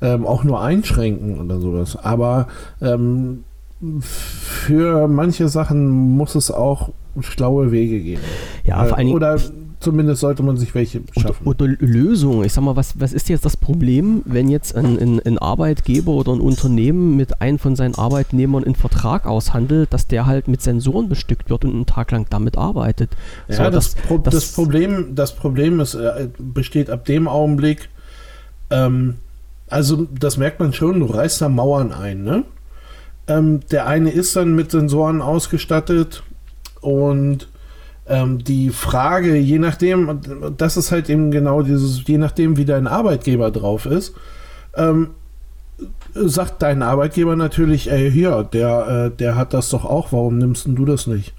[0.00, 1.96] ähm, auch nur einschränken oder sowas.
[1.96, 2.46] Aber
[2.80, 3.42] ähm,
[4.00, 8.22] für manche Sachen muss es auch schlaue Wege geben.
[8.64, 9.16] Ja, vor allen Dingen.
[9.16, 9.38] oder
[9.80, 11.46] zumindest sollte man sich welche schaffen.
[11.46, 12.42] Oder, oder Lösung.
[12.42, 16.12] Ich sag mal, was, was ist jetzt das Problem, wenn jetzt ein, ein, ein Arbeitgeber
[16.12, 20.62] oder ein Unternehmen mit einem von seinen Arbeitnehmern einen Vertrag aushandelt, dass der halt mit
[20.62, 23.10] Sensoren bestückt wird und einen Tag lang damit arbeitet?
[23.48, 27.90] Ja, So, das, Pro das- das, Problem, das Problem ist, äh, besteht ab dem Augenblick,
[28.70, 29.16] ähm,
[29.68, 32.44] also das merkt man schon, du reißt da Mauern ein, ne?
[33.26, 36.22] Ähm, der eine ist dann mit Sensoren ausgestattet
[36.80, 37.48] und
[38.06, 40.20] ähm, die Frage, je nachdem,
[40.56, 44.14] das ist halt eben genau dieses, je nachdem, wie dein Arbeitgeber drauf ist,
[44.76, 45.10] ähm,
[46.14, 50.66] sagt dein Arbeitgeber natürlich, ey, hier, der, äh, der hat das doch auch, warum nimmst
[50.66, 51.32] du das nicht?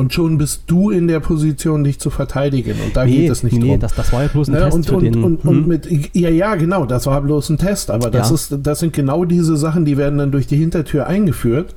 [0.00, 2.76] Und schon bist du in der Position, dich zu verteidigen.
[2.84, 3.80] Und da geht es nicht nee, drum.
[3.80, 4.60] das, das war ja bloß ein Ne?
[4.60, 5.22] Test Und, für und, den.
[5.24, 5.48] und, hm?
[5.50, 8.34] und mit, ja, ja, genau, das war bloß ein Test, aber das, Ja.
[8.34, 11.74] ist, das sind genau diese Sachen, die werden dann durch die Hintertür eingeführt.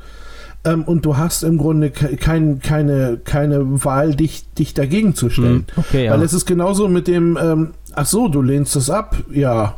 [0.66, 5.30] Ähm, und du hast im Grunde ke- kein, keine, keine Wahl, dich, dich dagegen zu
[5.30, 5.66] stellen.
[5.76, 6.14] Hm, okay, ja.
[6.14, 9.76] Weil es ist genauso mit dem, ähm, ach so, du lehnst es ab, ja.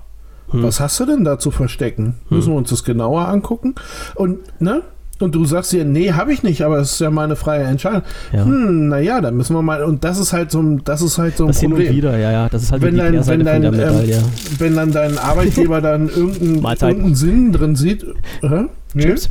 [0.52, 0.62] Hm.
[0.62, 2.14] Was hast du denn da zu verstecken?
[2.30, 3.74] Müssen wir uns das genauer angucken?
[4.14, 4.84] Und, ne?
[5.20, 8.02] Und du sagst dir, nee, habe ich nicht, aber es ist ja meine freie Entscheidung.
[8.34, 8.44] Ja.
[8.44, 11.38] Hm, naja, dann müssen wir mal, und das ist halt so ein, das ist halt
[11.38, 12.50] so ein das hin und Problem wieder, ja, ja.
[12.50, 14.24] Das ist halt wenn dein, wenn, dein, ähm,
[14.58, 18.06] wenn dann dein Arbeitgeber dann irgendeinen, irgendeinen Sinn drin sieht.
[18.42, 18.66] Hä?
[18.94, 19.30] Nee, Chips?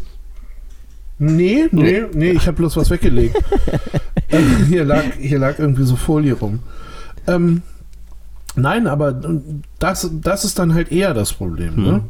[1.19, 3.37] nee, nee, nee, ich habe bloß was weggelegt.
[4.31, 6.61] ähm, hier, lag, hier lag irgendwie so Folie rum.
[7.27, 7.61] Ähm,
[8.57, 9.21] nein, aber
[9.79, 11.77] das, das ist dann halt eher das Problem.
[11.77, 11.85] Hm.
[11.85, 12.01] Ne?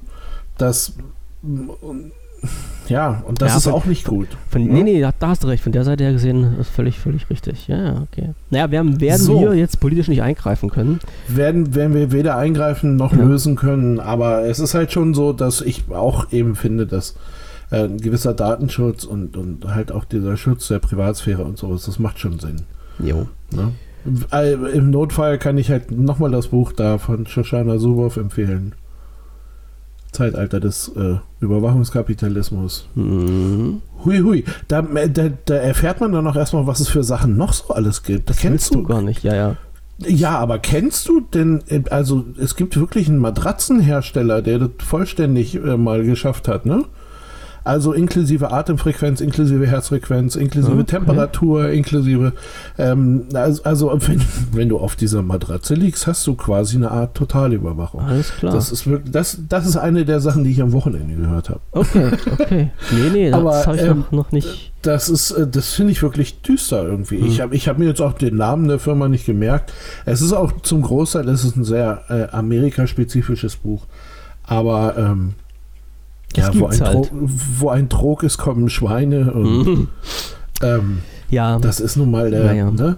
[0.58, 0.92] Das,
[2.88, 4.28] Ja, und das Ja, ist von- auch nicht gut.
[4.50, 4.72] Von, Ja.
[4.74, 5.62] Nee, nee, da, hast du recht.
[5.62, 7.66] Von der Seite her gesehen ist völlig, völlig richtig.
[7.66, 8.30] Ja, okay.
[8.50, 9.38] Naja, wir haben- werden So.
[9.38, 11.00] hier jetzt politisch nicht eingreifen können.
[11.28, 13.22] werden, werden wir weder eingreifen noch Ja.
[13.24, 14.00] lösen können.
[14.00, 17.16] Aber es ist halt schon so, dass ich auch eben finde, dass
[17.70, 21.98] äh, ein gewisser Datenschutz und, und halt auch dieser Schutz der Privatsphäre und sowas, das
[21.98, 22.56] macht schon Sinn.
[23.02, 23.26] Jo.
[23.52, 23.72] Ne?
[24.30, 28.74] Äh, Im Notfall kann ich halt nochmal das Buch da von Shoshana Zuboff empfehlen.
[30.14, 32.88] Zeitalter des äh, Überwachungskapitalismus.
[32.94, 33.82] Mhm.
[34.04, 34.44] Hui, hui.
[34.68, 38.02] Da, da, da erfährt man dann auch erstmal, was es für Sachen noch so alles
[38.02, 38.30] gibt.
[38.30, 39.56] Das kennst du gar nicht, ja, ja.
[39.98, 45.56] ja, aber kennst du denn, äh, also es gibt wirklich einen Matratzenhersteller, der das vollständig
[45.56, 46.84] äh, mal geschafft hat, ne?
[47.64, 50.84] Also inklusive Atemfrequenz, inklusive Herzfrequenz, inklusive Okay.
[50.84, 52.34] Temperatur, inklusive,
[52.76, 54.20] ähm, also, also wenn,
[54.52, 58.02] wenn du auf dieser Matratze liegst, hast du quasi eine Art Totalüberwachung.
[58.02, 58.52] Alles klar.
[58.52, 61.60] Das ist wirklich, das, das ist eine der Sachen, die ich am Wochenende gehört habe.
[61.72, 62.70] okay, okay.
[62.92, 64.72] Nee, nee, das habe ich ähm, noch, noch nicht.
[64.82, 67.20] Das ist, äh, das finde ich wirklich düster irgendwie.
[67.20, 67.26] Hm.
[67.26, 69.72] Ich habe ich hab mir jetzt auch den Namen der Firma nicht gemerkt.
[70.04, 73.86] Es ist auch zum Großteil, es ist ein sehr äh, amerikaspezifisches Buch.
[74.46, 75.34] Aber ähm,
[76.34, 77.10] Das ja, wo ein, halt.
[77.58, 79.32] Wo ein Trog ist, kommen Schweine.
[79.32, 79.88] Und, Mhm.
[80.62, 80.98] ähm,
[81.30, 82.44] Ja, das ist nun mal der.
[82.44, 82.70] Naja.
[82.70, 82.96] Ne?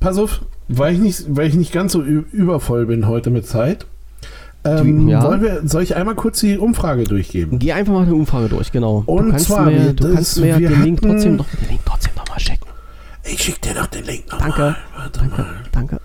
[0.00, 3.86] Pass auf, weil ich, nicht, weil ich nicht ganz so übervoll bin heute mit Zeit.
[4.64, 5.40] Ähm, Ja.
[5.40, 7.58] wir, soll ich einmal kurz die Umfrage durchgeben?
[7.58, 9.02] geh einfach mal die Umfrage durch, genau.
[9.06, 12.12] Und du kannst zwar, mir, du kannst mir den Link trotzdem noch, den Link trotzdem
[12.16, 12.66] noch mal schicken.
[13.24, 14.48] Ich schicke dir doch den Link nochmal.
[14.50, 14.76] Danke.
[14.96, 15.54] Warte Danke, mal.
[15.72, 16.00] danke.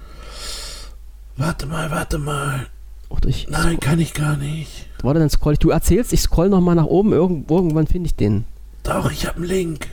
[1.38, 2.68] Warte mal, warte mal.
[3.14, 4.88] Oder ich, Nein, kann ich gar nicht.
[5.04, 5.60] warte, dann scroll ich.
[5.60, 7.14] Du erzählst, ich scroll noch mal nach oben.
[7.14, 8.46] Irgend, irgendwann finde ich den.
[8.84, 9.88] Doch, ich habe einen Link.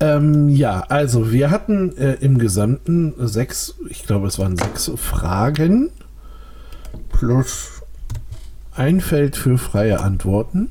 [0.00, 5.90] Ähm, ja, also wir hatten äh, im Gesamten sechs, ich glaube es waren sechs Fragen
[7.10, 7.82] plus
[8.74, 10.68] ein Feld für freie Antworten.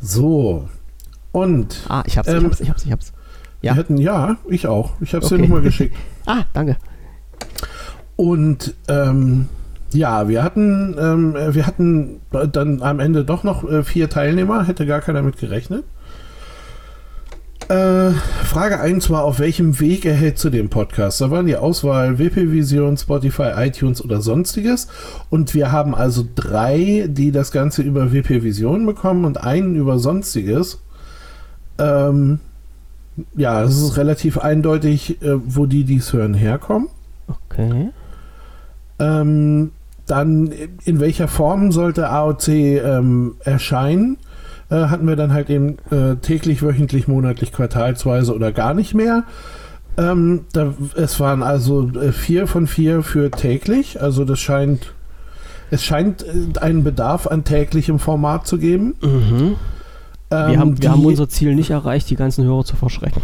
[0.00, 0.68] So.
[1.32, 3.12] Und Ah, ich hab's, ich Ähm, hab's, ich hab's, ich hab's.
[3.62, 3.74] Ja.
[3.74, 4.92] wir hatten, ja, ich auch.
[5.00, 5.42] Ich habe es dir Okay.
[5.42, 5.96] nochmal geschickt.
[6.26, 6.76] Ah, danke.
[8.20, 9.48] Und ähm,
[9.94, 12.20] ja, wir hatten, ähm, wir hatten
[12.52, 15.84] dann am Ende doch noch äh, vier Teilnehmer, hätte gar keiner mit gerechnet.
[17.70, 18.10] Äh,
[18.44, 21.22] Frage 1 war, auf welchem Weg erhältst du den Podcast?
[21.22, 24.88] Da waren die Auswahl WP Vision, Spotify, iTunes oder sonstiges.
[25.30, 29.98] Und wir haben also drei, die das Ganze über WP Vision bekommen und einen über
[29.98, 30.82] sonstiges.
[31.78, 32.38] Ähm,
[33.34, 36.88] ja, es ist relativ eindeutig, äh, wo die dies hören herkommen.
[37.26, 37.92] Okay.
[39.00, 39.72] Ähm,
[40.06, 40.52] dann
[40.84, 44.18] in welcher Form sollte AOC ähm, erscheinen?
[44.70, 49.24] Äh, hatten wir dann halt eben äh, täglich, wöchentlich, monatlich, quartalsweise oder gar nicht mehr.
[49.96, 54.00] Ähm, da, es waren also äh, vier von vier für täglich.
[54.00, 54.92] Also das scheint,
[55.70, 58.94] es scheint äh, einen Bedarf an täglichem Format zu geben.
[59.02, 59.56] Mhm.
[60.32, 63.20] Ähm, Wir, haben, die- wir haben unser Ziel nicht erreicht, die ganzen Hörer zu verschrecken.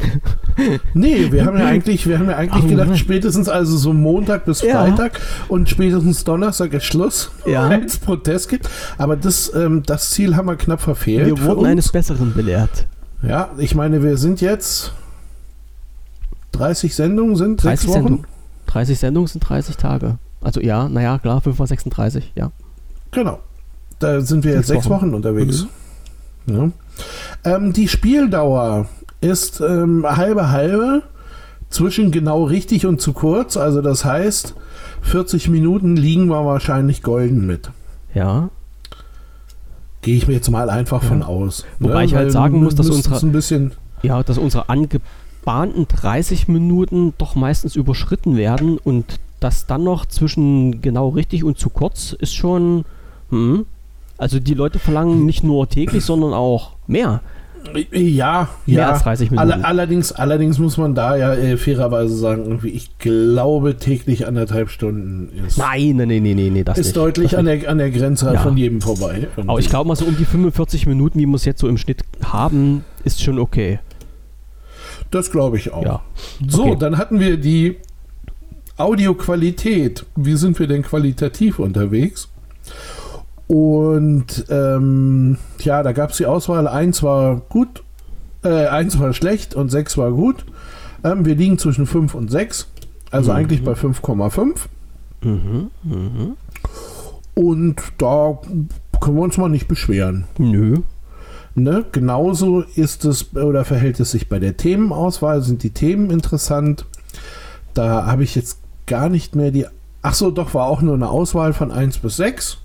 [0.95, 2.97] Nee, wir haben ja eigentlich, wir haben ja eigentlich Oh, gedacht, Mann.
[2.97, 4.85] spätestens also so Montag bis Ja.
[4.87, 7.69] Freitag und spätestens Donnerstag ist Schluss, Ja.
[7.69, 8.69] weil es Protest gibt.
[8.99, 11.27] Aber das, ähm, das Ziel haben wir knapp verfehlt.
[11.27, 12.87] Wir wurden eines Besseren belehrt.
[13.23, 14.93] Ja, ich meine, wir sind jetzt
[16.53, 18.03] 30 Sendungen sind 30 sechs Wochen.
[18.03, 18.27] Sendungen.
[18.67, 20.19] 30 Sendungen sind 30 Tage.
[20.41, 22.51] Also ja, naja, klar, 5 mal 36, ja.
[23.11, 23.41] Genau.
[23.99, 25.15] Da sind wir jetzt Sechs Wochen, Wochen.
[25.15, 25.67] unterwegs.
[26.47, 26.71] Ja.
[27.45, 28.87] Ähm, die Spieldauer
[29.21, 31.03] ist ähm, halbe halbe
[31.71, 33.57] zwischen genau richtig und zu kurz.
[33.57, 34.55] Also das heißt,
[35.03, 37.71] 40 Minuten liegen wir wahrscheinlich golden mit.
[38.15, 38.51] Ja.
[40.03, 41.09] Gehe ich mir jetzt mal einfach Ja.
[41.09, 41.65] von aus.
[41.81, 43.73] Wobei ich halt weil sagen muss, dass unsere- ein bisschen
[44.03, 50.81] Ja, dass unsere angebahnten 30 Minuten doch meistens überschritten werden und das dann noch zwischen
[50.83, 52.85] genau richtig und zu kurz ist schon.
[53.31, 53.67] Hm.
[54.19, 57.21] Also die Leute verlangen nicht nur täglich, sondern auch mehr.
[57.93, 58.91] Ja, Mehr ja.
[58.93, 59.51] als 30 Minuten.
[59.51, 64.71] Alle, allerdings, allerdings muss man da ja äh, fairerweise sagen, irgendwie, ich glaube täglich anderthalb
[64.71, 66.97] Stunden ist, Nein, nein, nein, nein, nee, das ist nicht.
[66.97, 68.41] deutlich das an der, an der Grenze Ja.
[68.41, 69.27] von jedem vorbei.
[69.37, 71.77] Aber ich glaube mal so um die 45 Minuten, wie wir es jetzt so im
[71.77, 73.81] Schnitt haben, ist schon okay.
[75.11, 75.85] Das glaube ich auch.
[75.85, 76.03] Ja.
[76.49, 76.77] So, Okay.
[76.79, 77.79] dann hatten wir die
[78.77, 80.07] Audioqualität.
[80.15, 82.29] Wie sind wir denn qualitativ unterwegs?
[83.49, 86.67] Und ähm, ja, da gab es die Auswahl.
[86.67, 87.85] Eins war gut,
[88.43, 90.45] äh, eins war schlecht und sechs war gut.
[91.05, 92.69] Ähm, wir liegen zwischen 5 und 6.
[93.11, 93.37] Also Mhm.
[93.39, 94.69] eigentlich bei 5,5.
[95.23, 96.37] Mhm, mhm.
[97.35, 98.39] Und da
[99.01, 100.25] können wir uns mal nicht beschweren.
[100.39, 100.79] Nö.
[101.55, 101.85] Ne?
[101.93, 105.43] Genauso ist es oder verhält es sich bei der Themenauswahl.
[105.43, 106.85] Sind die Themen interessant?
[107.75, 109.67] Da habe ich jetzt gar nicht mehr die.
[110.03, 112.59] Ach so, doch, war auch nur eine Auswahl von 1 bis 6.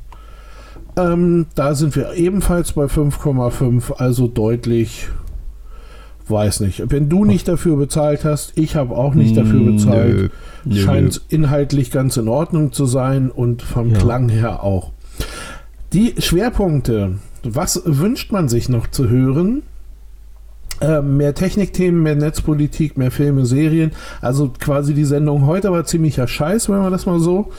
[0.98, 5.08] Ähm, da sind wir ebenfalls bei 5,5, also deutlich,
[6.28, 6.92] weiß nicht.
[6.92, 10.32] Wenn du nicht dafür bezahlt hast, ich habe auch nicht dafür bezahlt.
[10.66, 13.98] Nö, Scheint inhaltlich ganz in Ordnung zu sein und vom Ja.
[14.00, 14.92] Klang her auch.
[15.94, 19.64] Die Schwerpunkte, was wünscht man sich noch zu hören?
[20.82, 23.92] Ähm, mehr Technikthemen, mehr Netzpolitik, mehr Filme, Serien.
[24.20, 27.52] Also quasi die Sendung heute war ziemlicher Scheiß, wenn wir das mal so,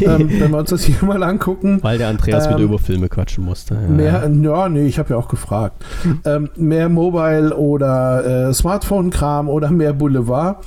[0.00, 1.78] ähm, wenn wir uns das hier mal angucken.
[1.82, 3.74] Weil der Andreas wieder Ähm, über Filme quatschen musste.
[3.74, 3.88] Ja.
[3.88, 5.84] Mehr, ja, nee, ich habe ja auch gefragt.
[6.24, 10.64] Ähm, mehr Mobile oder äh, Smartphone-Kram oder mehr Boulevard.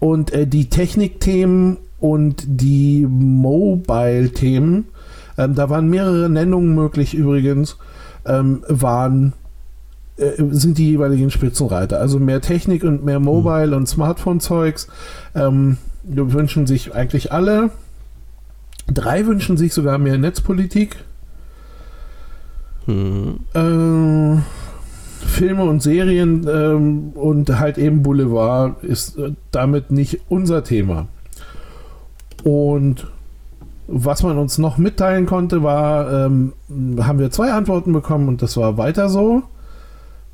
[0.00, 4.88] Und äh, die Technikthemen und die Mobile-Themen,
[5.38, 7.78] ähm, da waren mehrere Nennungen möglich übrigens,
[8.26, 9.32] ähm, waren
[10.16, 11.98] sind die jeweiligen Spitzenreiter.
[12.00, 14.88] Also mehr Technik und mehr Mobile und Smartphone-Zeugs.
[15.34, 17.70] Ähm, wünschen sich eigentlich alle.
[18.86, 20.96] Drei wünschen sich sogar mehr Netzpolitik.
[22.86, 23.40] Hm.
[23.54, 24.40] Äh,
[25.26, 31.08] Filme und Serien ähm, und halt eben Boulevard ist äh, damit nicht unser Thema.
[32.44, 33.06] Und
[33.86, 36.52] was man uns noch mitteilen konnte, war, ähm,
[37.00, 39.42] haben wir zwei Antworten bekommen und das war weiter so.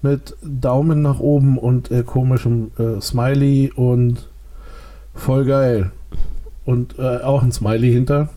[0.03, 4.29] Mit Daumen nach oben und äh, komischem äh, Smiley und
[5.15, 5.93] voll geil.
[6.65, 8.31] Und äh, auch ein Smiley hinter.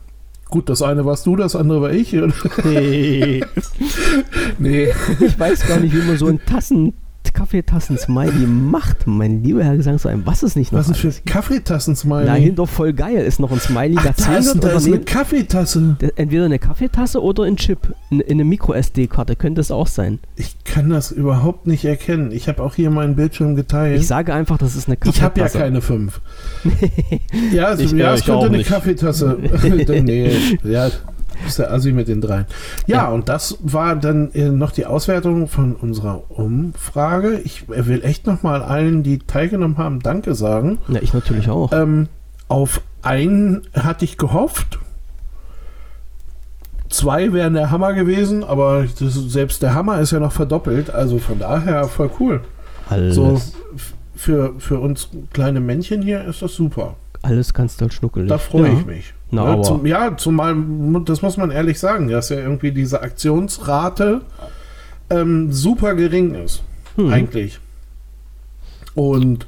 [0.49, 2.13] Gut, das eine warst du, das andere war ich.
[2.13, 3.43] Nee,
[4.59, 4.87] nee,
[5.19, 6.93] ich weiß gar nicht, wie man so ein Tassen,
[7.33, 9.07] Kaffeetassen-Smiley macht.
[9.07, 11.11] Mein lieber Herr Gesangsverein, was ist nicht noch was ist für?
[11.25, 12.25] Kaffeetassen-Smiley?
[12.25, 15.97] Dahinter voll geil ist noch ein Smiley, Ach, da ist, da ist eine Kaffeetasse.
[15.99, 20.19] der- entweder eine Kaffeetasse oder ein Chip, in, in eine Micro-SD-Karte, könnte es auch sein.
[20.35, 22.31] Ich kann das überhaupt nicht erkennen.
[22.31, 23.99] Ich habe auch hier meinen Bildschirm geteilt.
[23.99, 25.57] Ich sage einfach, das ist eine Ich habe ja Kaffeetasse.
[25.59, 26.21] keine fünf.
[27.53, 28.69] ja, also, Ich, ja äh, es ich könnte auch eine nicht.
[28.69, 29.37] Kaffeetasse.
[30.03, 30.31] nee,
[30.63, 30.89] ja,
[31.47, 32.45] ist der Assi mit den dreien.
[32.87, 33.07] Ja, Ja.
[33.09, 37.39] und das war dann äh, noch die Auswertung von unserer Umfrage.
[37.39, 40.79] Ich äh, will echt nochmal allen, die teilgenommen haben, Danke sagen.
[40.87, 41.71] Ja, ich natürlich auch.
[41.71, 42.07] Ähm,
[42.47, 44.79] auf einen hatte ich gehofft.
[46.89, 50.91] Zwei wären der Hammer gewesen, aber das, selbst der Hammer ist ja noch verdoppelt.
[50.91, 52.41] Also von daher voll cool.
[52.89, 53.41] Alles, So
[54.15, 56.95] für, für uns kleine Männchen hier ist das super.
[57.23, 58.29] alles ganz doll schnuckelig.
[58.29, 58.73] Da freue ja.
[58.79, 59.13] ich mich.
[59.35, 60.55] Ja, aber- zum, ja, zumal,
[61.05, 64.21] das muss man ehrlich sagen, dass ja irgendwie diese Aktionsrate
[65.09, 66.63] ähm, super gering ist.
[66.95, 67.09] Hm.
[67.11, 67.59] Eigentlich.
[68.95, 69.47] Und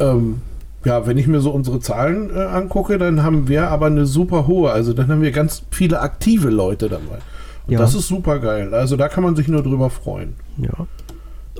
[0.00, 0.40] ähm,
[0.84, 4.46] ja, wenn ich mir so unsere Zahlen äh, angucke, dann haben wir aber eine super
[4.46, 4.70] hohe.
[4.70, 7.18] Also dann haben wir ganz viele aktive Leute dabei.
[7.66, 7.78] Und Ja.
[7.78, 8.74] das ist super geil.
[8.74, 10.34] Also da kann man sich nur drüber freuen.
[10.58, 10.86] Ja.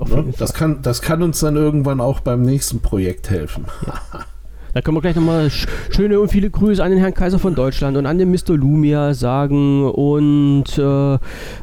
[0.05, 0.33] Ne?
[0.37, 3.65] Das, kann, das kann uns dann irgendwann auch beim nächsten Projekt helfen.
[4.77, 7.55] Da können wir gleich nochmal sch schöne und viele Grüße an den Herrn Kaiser von
[7.55, 8.55] Deutschland und an den Mr.
[8.55, 9.89] Lumia sagen.
[9.89, 11.17] Und äh,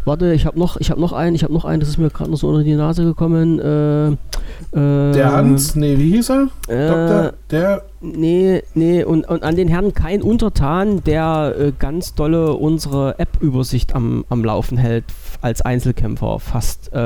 [0.04, 2.10] warte, ich habe noch, ich habe noch einen, ich habe noch einen, das ist mir
[2.10, 3.60] gerade noch so unter die Nase gekommen.
[3.60, 6.48] Äh, äh, Der Hans, nee, wie hieß er?
[6.66, 12.16] Äh, Doktor, der, Nee, nee, und, und an den Herrn kein Untertan, der äh, ganz
[12.16, 15.04] dolle unsere App-Übersicht am, am Laufen hält,
[15.40, 16.92] als Einzelkämpfer fast.
[16.92, 16.98] Äh,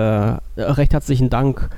[0.57, 1.69] recht herzlichen Dank,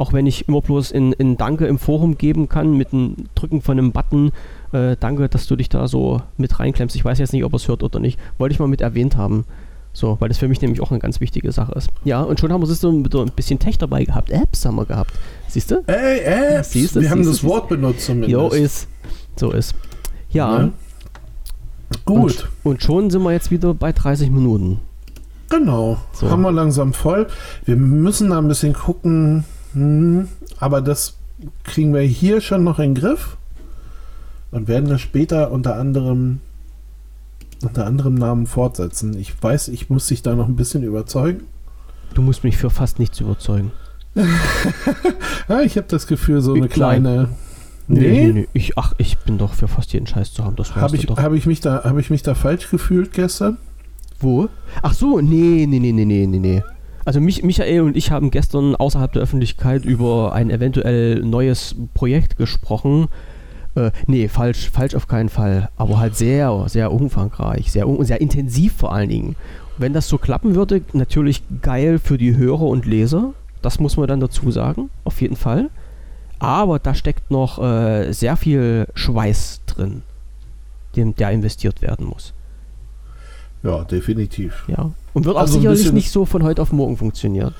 [0.00, 3.60] auch wenn ich immer bloß in, in Danke im Forum geben kann, mit dem Drücken
[3.60, 4.32] von einem Button.
[4.72, 6.96] Äh, danke, dass du dich da so mit reinklemmst.
[6.96, 8.18] Ich weiß jetzt nicht, ob er es hört oder nicht.
[8.38, 9.44] Wollte ich mal mit erwähnt haben.
[9.92, 11.90] So, weil das für mich nämlich auch eine ganz wichtige Sache ist.
[12.04, 14.30] Ja, und schon haben wir so ein bisschen Tech dabei gehabt.
[14.30, 15.12] Apps haben wir gehabt.
[15.48, 15.82] Siehst du?
[15.86, 18.32] ey, ey, Siehst du, wir haben siehst du, das Wort benutzt zumindest.
[18.32, 18.88] Jo, ist.
[19.36, 19.74] So ist.
[20.30, 20.58] Ja.
[20.60, 20.72] Ne?
[22.04, 24.80] Gut, Und schon sind wir jetzt wieder bei 30 Minuten.
[25.48, 25.98] genau.
[26.12, 26.30] So.
[26.30, 27.26] Haben wir langsam voll.
[27.64, 30.28] Wir müssen da ein bisschen gucken, hm,
[30.58, 31.16] aber das
[31.64, 33.36] kriegen wir hier schon noch in den Griff
[34.50, 36.40] und werden das später unter anderem
[37.62, 39.16] unter anderem Namen fortsetzen.
[39.18, 41.44] Ich weiß, ich muss dich da noch ein bisschen überzeugen.
[42.14, 43.72] Du musst mich für fast nichts überzeugen.
[45.48, 47.02] Ja, ich habe das Gefühl, so eine klein.
[47.02, 47.28] kleine.
[47.88, 48.48] nee, nee.
[48.52, 50.54] Ich, ach, ich bin doch für fast jeden Scheiß zu haben.
[50.54, 53.56] Das Habe ich, hab ich, mich da, hab ich mich da falsch gefühlt gestern?
[54.20, 54.48] Wo?
[54.82, 56.62] Ach so, nee, nee, nee, nee, nee, nee, nee.
[57.04, 62.36] Also mich, Michael und ich haben gestern außerhalb der Öffentlichkeit über ein eventuell neues Projekt
[62.36, 63.08] gesprochen.
[63.74, 65.70] Äh, nee, falsch, falsch auf keinen Fall.
[65.76, 69.36] Aber halt sehr, sehr umfangreich, sehr, sehr intensiv vor allen Dingen.
[69.78, 73.32] Wenn das so klappen würde, natürlich geil für die Hörer und Leser.
[73.62, 75.70] Das muss man dann dazu sagen, auf jeden Fall.
[76.38, 80.02] Aber da steckt noch äh, sehr viel Schweiß drin,
[80.96, 82.32] dem, der investiert werden muss.
[83.62, 84.64] Ja, definitiv.
[84.68, 84.90] Ja.
[85.12, 87.54] Und wird auch Also sicherlich nicht so von heute auf morgen funktionieren.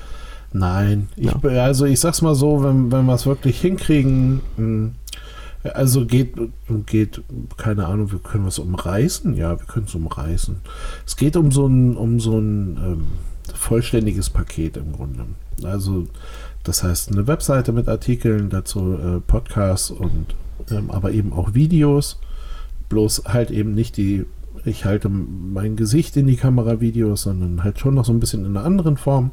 [0.53, 1.63] Nein, ich, Ja.
[1.63, 4.89] also ich sag's mal so, wenn, wenn wir es wirklich hinkriegen, mh,
[5.73, 6.33] Also geht,
[6.87, 7.21] geht,
[7.57, 9.35] keine Ahnung, wir können was umreißen?
[9.35, 10.55] Ja, wir können es umreißen.
[11.05, 13.03] Es geht um so ein, um so ein ähm,
[13.53, 15.25] vollständiges Paket im Grunde.
[15.63, 16.05] Also,
[16.63, 20.33] das heißt, eine Webseite mit Artikeln, dazu äh, Podcasts und
[20.71, 22.19] ähm, aber eben auch Videos.
[22.89, 24.25] Bloß halt eben nicht die,
[24.65, 28.45] ich halte mein Gesicht in die Kamera Videos, sondern halt schon noch so ein bisschen
[28.45, 29.31] in einer anderen Form.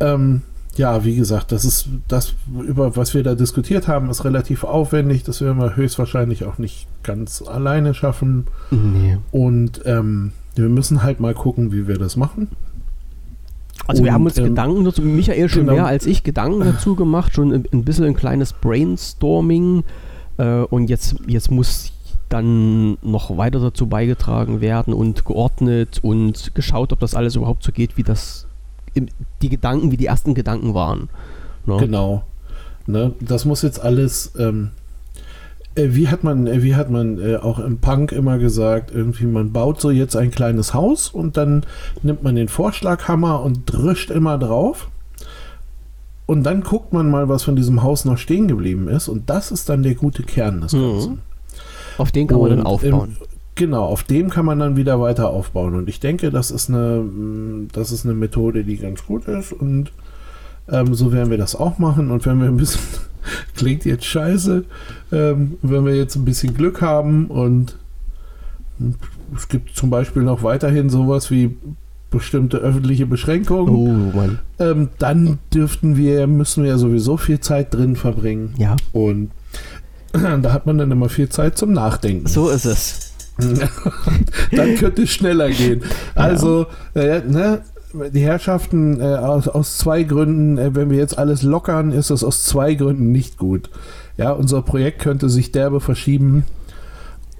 [0.00, 0.42] Ähm,
[0.76, 2.34] ja, wie gesagt, das ist das,
[2.66, 5.22] über was wir da diskutiert haben, ist relativ aufwendig.
[5.22, 8.46] Das werden wir höchstwahrscheinlich auch nicht ganz alleine schaffen.
[8.70, 9.18] Nee.
[9.30, 12.48] Und ähm, wir müssen halt mal gucken, wie wir das machen.
[13.86, 15.74] Also und, wir haben uns ähm, Gedanken dazu, Michael schon genau.
[15.74, 19.84] mehr als ich Gedanken dazu gemacht, schon ein, ein bisschen ein kleines Brainstorming.
[20.38, 21.92] Äh, und jetzt, jetzt muss
[22.32, 27.72] dann noch weiter dazu beigetragen werden und geordnet und geschaut, ob das alles überhaupt so
[27.72, 28.46] geht, wie das
[29.42, 31.08] die Gedanken, wie die ersten Gedanken waren.
[31.66, 31.76] Ne?
[31.78, 32.24] Genau.
[32.86, 33.12] Ne?
[33.20, 34.70] Das muss jetzt alles, ähm,
[35.74, 39.24] äh, wie hat man, äh, wie hat man äh, auch im Punk immer gesagt, irgendwie
[39.24, 41.64] man baut so jetzt ein kleines Haus und dann
[42.02, 44.88] nimmt man den Vorschlaghammer und drischt immer drauf.
[46.26, 49.08] Und dann guckt man mal, was von diesem Haus noch stehen geblieben ist.
[49.08, 51.12] Und das ist dann der gute Kern des Ganzen.
[51.12, 51.18] Mhm.
[52.02, 53.16] Auf den kann und man dann aufbauen.
[53.20, 55.74] Im, Genau, auf dem kann man dann wieder weiter aufbauen.
[55.74, 57.04] Und ich denke, das ist eine,
[57.72, 59.52] das ist eine Methode, die ganz gut ist.
[59.52, 59.92] Und
[60.70, 62.10] ähm, so werden wir das auch machen.
[62.10, 62.80] Und wenn wir ein bisschen,
[63.56, 64.64] klingt jetzt scheiße,
[65.12, 67.76] ähm, wenn wir jetzt ein bisschen Glück haben und
[69.36, 71.54] es gibt zum Beispiel noch weiterhin sowas wie
[72.10, 77.96] bestimmte öffentliche Beschränkungen, oh, ähm, dann dürften wir, müssen wir ja sowieso viel Zeit drin
[77.96, 78.54] verbringen.
[78.56, 78.76] Ja.
[78.92, 79.30] Und
[80.42, 82.26] da hat man dann immer viel Zeit zum Nachdenken.
[82.26, 83.12] So ist es.
[84.52, 85.82] dann könnte es schneller gehen.
[86.14, 87.62] Also, äh, ne,
[88.12, 92.24] die Herrschaften äh, aus, aus zwei Gründen, äh, wenn wir jetzt alles lockern, ist es
[92.24, 93.70] aus zwei Gründen nicht gut.
[94.16, 96.44] Ja, unser Projekt könnte sich derbe verschieben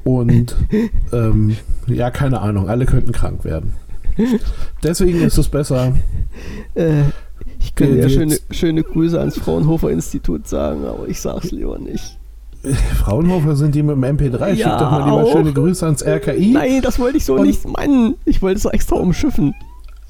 [0.05, 0.57] und
[1.13, 1.57] ähm,
[1.87, 3.75] ja, keine Ahnung, alle könnten krank werden.
[4.83, 5.95] Deswegen ist es besser.
[6.75, 7.03] Äh,
[7.59, 12.19] ich könnte ja schöne, schöne Grüße ans Fraunhofer Institut sagen, aber ich sag's lieber nicht.
[13.03, 14.53] Fraunhofer sind die mit dem MP3.
[14.53, 15.33] Ja, Schick doch mal lieber auch.
[15.33, 16.53] schöne Grüße ans RKI.
[16.53, 18.15] Nein, das wollte ich so Und nicht meinen.
[18.25, 19.55] Ich wollte es extra umschiffen.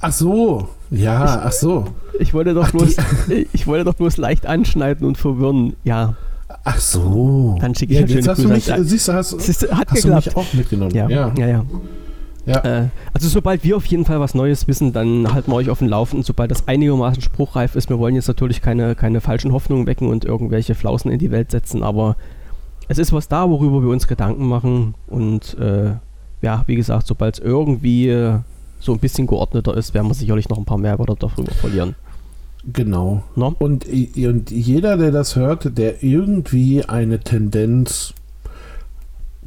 [0.01, 1.87] Ach so, ja, ach so.
[2.19, 2.97] Ich wollte doch ach, bloß,
[3.53, 5.75] ich wollte doch bloß leicht anschneiden und verwirren.
[5.85, 6.17] Ja.
[6.65, 7.57] Ach so.
[7.61, 9.33] Dann schicke ich ja, jetzt hast du mich, siehst du, hast,
[9.73, 10.95] hat hast du mich auch mitgenommen.
[10.95, 11.47] Ja, ja, ja.
[11.47, 11.65] ja.
[12.47, 12.65] ja.
[12.65, 15.79] Äh, also sobald wir auf jeden Fall was Neues wissen, dann halten wir euch auf
[15.79, 16.25] dem Laufenden.
[16.25, 20.25] Sobald das einigermaßen spruchreif ist, wir wollen jetzt natürlich keine, keine falschen Hoffnungen wecken und
[20.25, 22.17] irgendwelche Flausen in die Welt setzen, aber
[22.89, 24.95] es ist was da, worüber wir uns Gedanken machen.
[25.07, 25.95] Und äh,
[26.41, 28.39] ja, wie gesagt, sobald es irgendwie äh,
[28.81, 31.95] so ein bisschen geordneter ist, werden wir sicherlich noch ein paar mehr Wörter darüber verlieren.
[32.65, 33.23] Genau.
[33.35, 33.55] No?
[33.59, 38.15] Und, und jeder, der das hört, der irgendwie eine Tendenz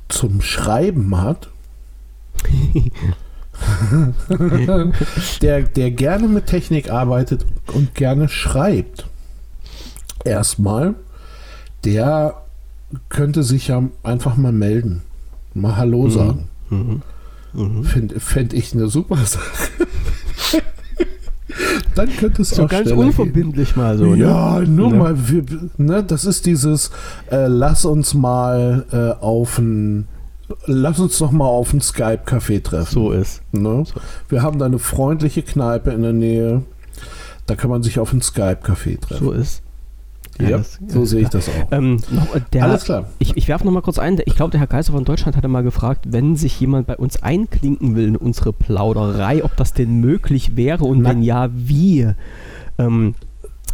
[0.08, 1.50] zum Schreiben hat,
[5.42, 9.08] der, der gerne mit Technik arbeitet und gerne schreibt,
[10.26, 10.96] erstmal,
[11.86, 12.45] der
[13.10, 15.02] könnte sich ja einfach mal melden.
[15.54, 16.12] Mal Hallo mhm.
[16.12, 16.48] sagen.
[16.70, 17.02] Mhm.
[17.54, 17.84] Mhm.
[17.84, 19.44] Fände fänd ich eine super Sache.
[21.96, 23.84] Dann könnte es so auch ganz unverbindlich gehen.
[23.84, 24.16] mal so.
[24.16, 24.26] Ne?
[24.26, 24.96] Ja, nur ja.
[24.98, 25.30] mal.
[25.30, 25.44] Wir,
[25.78, 26.92] ne, das ist dieses,
[27.32, 30.08] äh, lass uns mal äh, auf ein
[30.68, 32.94] Lass uns doch mal auf ein Skype-Café treffen.
[32.94, 33.42] So ist.
[33.52, 33.84] Ne?
[34.30, 36.62] Wir haben da eine freundliche Kneipe in der Nähe.
[37.48, 39.26] Da kann man sich auf ein Skype-Café treffen.
[39.26, 39.64] So ist.
[40.40, 41.72] Ja, ja das, so sehe ich das auch.
[41.72, 43.10] Ähm, noch, der, Alles klar.
[43.20, 44.20] Ich, ich werfe noch mal kurz ein.
[44.26, 47.22] Ich glaube, der Herr Kaiser von Deutschland hatte mal gefragt, wenn sich jemand bei uns
[47.24, 51.10] einklinken will in unsere Plauderei, ob das denn möglich wäre und Na.
[51.10, 52.10] wenn ja, wie.
[52.78, 53.16] Ähm,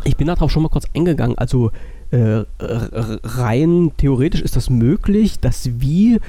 [0.03, 1.37] ich bin darauf schon mal kurz eingegangen.
[1.37, 1.71] Also
[2.11, 6.19] äh, rein theoretisch ist das möglich, dass wie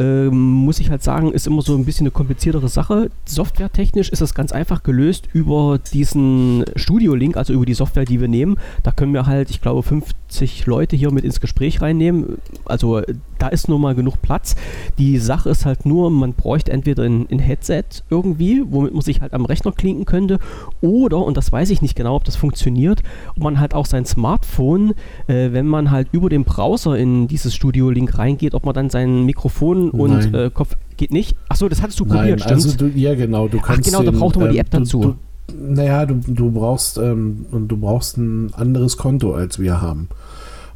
[0.00, 3.10] ähm, muss ich halt sagen, ist immer so ein bisschen eine kompliziertere Sache.
[3.26, 8.28] Softwaretechnisch ist das ganz einfach gelöst über diesen Studio-Link, also über die Software, die wir
[8.28, 8.56] nehmen.
[8.82, 12.38] Da können wir halt, ich glaube, 50 Leute hier mit ins Gespräch reinnehmen.
[12.64, 13.02] Also
[13.38, 14.54] da ist nur mal genug Platz.
[14.98, 19.20] Die Sache ist halt nur, man bräuchte entweder ein, ein Headset irgendwie, womit man sich
[19.20, 20.38] halt am Rechner klinken könnte,
[20.80, 23.02] oder, und das weiß ich nicht genau, ob das funktioniert,
[23.36, 24.94] ob man halt auch sein Smartphone,
[25.26, 29.24] äh, wenn man halt über den Browser in dieses Studio-Link reingeht, ob man dann sein
[29.24, 31.36] Mikrofon und äh, Kopf geht nicht.
[31.48, 32.64] Achso, das hattest du Nein, probiert, stimmt?
[32.64, 33.48] Also du, ja, genau.
[33.48, 35.00] Du kannst Ach, genau, da braucht man die App dazu.
[35.00, 40.08] Du, du, naja, du, du brauchst ähm, du brauchst ein anderes Konto als wir haben.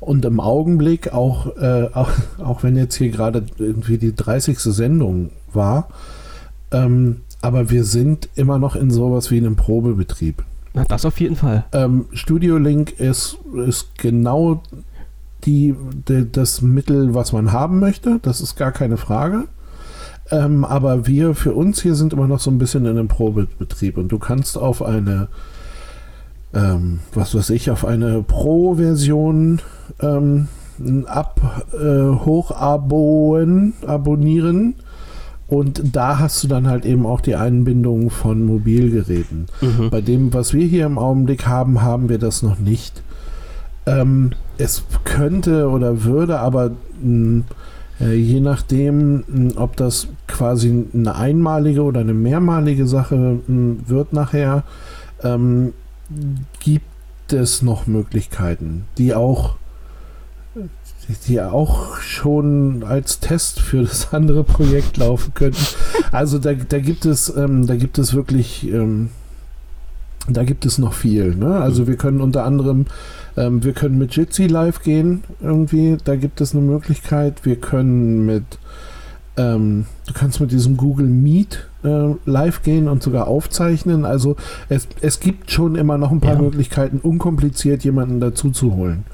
[0.01, 4.59] Und im Augenblick, auch, äh, auch, auch wenn jetzt hier gerade irgendwie die 30.
[4.59, 5.89] Sendung war,
[6.73, 10.43] ähm, aber wir sind immer noch in sowas wie einem Probebetrieb.
[10.75, 11.65] Na, das auf jeden Fall.
[11.73, 14.63] Ähm, Studio Link ist, ist genau
[15.45, 15.75] die,
[16.09, 18.19] die, das Mittel, was man haben möchte.
[18.23, 19.45] Das ist gar keine Frage.
[20.31, 23.99] Ähm, aber wir für uns hier sind immer noch so ein bisschen in einem Probebetrieb
[23.99, 25.29] und du kannst auf eine,
[26.55, 29.61] ähm, was weiß ich, auf eine Pro-Version
[30.01, 30.49] ähm,
[31.07, 34.77] ab äh, hochaboen, abonnieren
[35.47, 39.47] und da hast du dann halt eben auch die Einbindung von Mobilgeräten.
[39.61, 39.91] Mhm.
[39.91, 43.03] Bei dem, was wir hier im Augenblick haben, haben wir das noch nicht.
[43.87, 47.43] Ähm, es könnte oder würde aber mh,
[48.01, 54.13] äh, je nachdem, mh, ob das quasi eine einmalige oder eine mehrmalige Sache mh, wird
[54.13, 54.65] nachher,
[55.23, 55.73] ähm,
[56.61, 59.57] gibt es noch Möglichkeiten, die auch
[61.27, 65.63] die auch schon als Test für das andere Projekt laufen könnten.
[66.13, 69.11] Also da, da gibt es, ähm, da gibt es wirklich, ähm,
[70.29, 71.35] da gibt es noch viel.
[71.35, 71.57] Ne?
[71.57, 71.87] Also mhm.
[71.89, 72.87] wir können unter anderem,
[73.37, 75.97] ähm, wir können mit Jitsi live gehen irgendwie.
[76.03, 77.45] Da gibt es eine Möglichkeit.
[77.45, 78.45] Wir können mit,
[79.37, 84.05] ähm, du kannst mit diesem Google Meet äh, live gehen und sogar aufzeichnen.
[84.05, 84.37] Also
[84.69, 86.43] es, es gibt schon immer noch ein paar ja.
[86.43, 89.05] Möglichkeiten, unkompliziert jemanden dazu zu holen.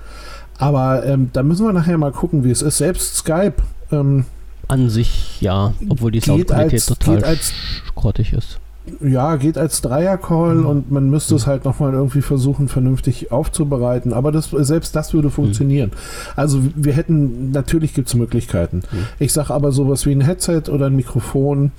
[0.58, 2.78] Aber ähm, da müssen wir nachher mal gucken, wie es ist.
[2.78, 3.54] Selbst Skype.
[3.90, 4.26] Ähm,
[4.68, 7.52] An sich ja, obwohl die Soundqualität total als,
[7.96, 8.59] grottig ist.
[9.00, 10.66] Ja, geht als Dreier-Call mhm.
[10.66, 11.38] und man müsste mhm.
[11.38, 14.12] es halt nochmal irgendwie versuchen, vernünftig aufzubereiten.
[14.12, 15.90] Aber das, selbst das würde funktionieren.
[15.90, 16.32] Mhm.
[16.36, 18.82] Also wir hätten, natürlich gibt es Möglichkeiten.
[18.90, 19.06] Mhm.
[19.18, 21.72] Ich sage aber sowas wie ein Headset oder ein Mikrofon.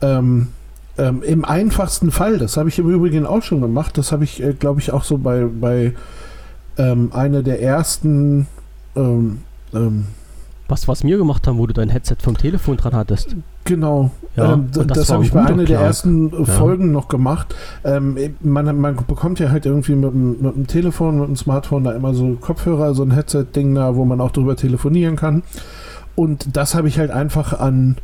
[0.00, 0.48] Ähm,
[0.96, 4.42] ähm, Im einfachsten Fall, das habe ich im Übrigen auch schon gemacht, das habe ich,
[4.42, 5.94] äh, glaube ich, auch so bei, bei
[6.76, 8.46] ähm, eine der ersten.
[8.96, 9.38] Ähm,
[9.74, 10.06] ähm,
[10.68, 13.34] was, was wir gemacht haben, wo du dein Headset vom Telefon dran hattest.
[13.64, 16.44] Genau, ja, ähm, das, das habe ich bei einer der ersten ja.
[16.44, 17.54] Folgen noch gemacht.
[17.84, 21.92] Ähm, man, man, bekommt ja halt irgendwie mit, mit dem Telefon, mit dem Smartphone da
[21.92, 25.42] immer so Kopfhörer, so ein Headset-Ding da, wo man auch drüber telefonieren kann.
[26.14, 27.96] Und das habe ich halt einfach an,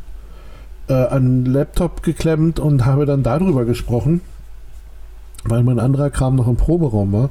[0.87, 4.21] äh, an Laptop geklemmt und habe dann darüber gesprochen,
[5.43, 7.29] weil mein anderer Kram noch im Proberaum war.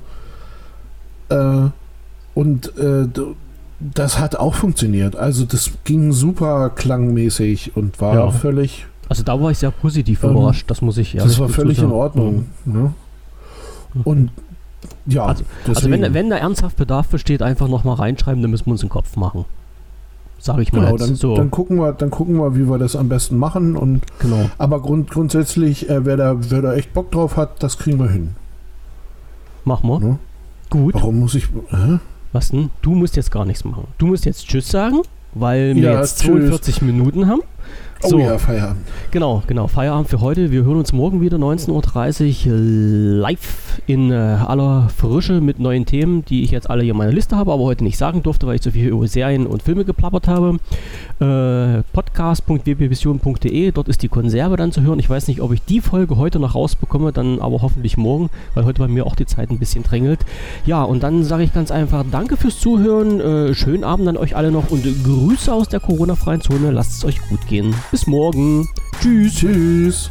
[1.29, 1.71] Äh,
[2.35, 3.07] und äh,
[3.81, 5.17] das hat auch funktioniert.
[5.17, 8.31] Also das ging super klangmäßig und war ja.
[8.31, 8.87] völlig.
[9.09, 11.93] Also da war ich sehr positiv ähm, überrascht, das muss ich Das war völlig in
[11.93, 12.47] Ordnung.
[12.65, 12.73] Mhm.
[12.73, 12.95] Ne?
[14.05, 14.31] Und
[15.07, 18.73] ja, also, also, wenn, wenn da ernsthaft Bedarf besteht, einfach nochmal reinschreiben, dann müssen wir
[18.73, 19.45] uns den Kopf machen.
[20.39, 20.85] Sag ich mal.
[20.85, 21.37] Genau, dann, so.
[21.37, 23.77] dann, gucken wir, dann gucken wir, wie wir das am besten machen.
[23.77, 24.51] Und, genau.
[24.59, 28.09] Aber grund, grundsätzlich, äh, wer, da, wer da echt Bock drauf hat, das kriegen wir
[28.09, 28.35] hin.
[29.65, 30.01] Machen wir.
[30.01, 30.19] Ne?
[30.69, 30.95] Gut.
[30.95, 31.49] Warum muss ich.
[31.71, 31.99] Hä?
[32.35, 32.71] Was denn?
[32.83, 33.87] Du musst jetzt gar nichts machen.
[33.97, 35.03] Du musst jetzt Tschüss sagen,
[35.35, 36.33] weil wir ja, jetzt tschüss.
[36.33, 37.43] 42 Minuten haben.
[38.03, 38.19] Oh so.
[38.19, 38.85] ja, Feierabend.
[39.13, 39.69] Genau, genau.
[39.69, 40.51] Feierabend für heute.
[40.51, 46.25] Wir hören uns morgen wieder 19.30 Uhr live in äh, aller Frische mit neuen Themen,
[46.25, 48.57] die ich jetzt alle hier in meiner Liste habe, aber heute nicht sagen durfte, weil
[48.57, 50.59] ich so viel über Serien und Filme geplappert habe.
[51.21, 54.99] Äh, podcast.wbvision.de, dort ist die Konserve dann zu hören.
[54.99, 58.65] Ich weiß nicht, ob ich die Folge heute noch rausbekomme, dann aber hoffentlich morgen, weil
[58.65, 60.21] heute bei mir auch die Zeit ein bisschen drängelt.
[60.67, 64.37] Ja, und dann sage ich ganz einfach Danke fürs Zuhören, äh, schönen Abend an euch
[64.37, 66.71] alle noch und Grüße aus der Corona-freien Zone.
[66.71, 67.75] Lasst es euch gut gehen.
[67.91, 68.69] Bis morgen.
[69.01, 69.35] Tschüss.
[69.35, 70.11] Tschüss.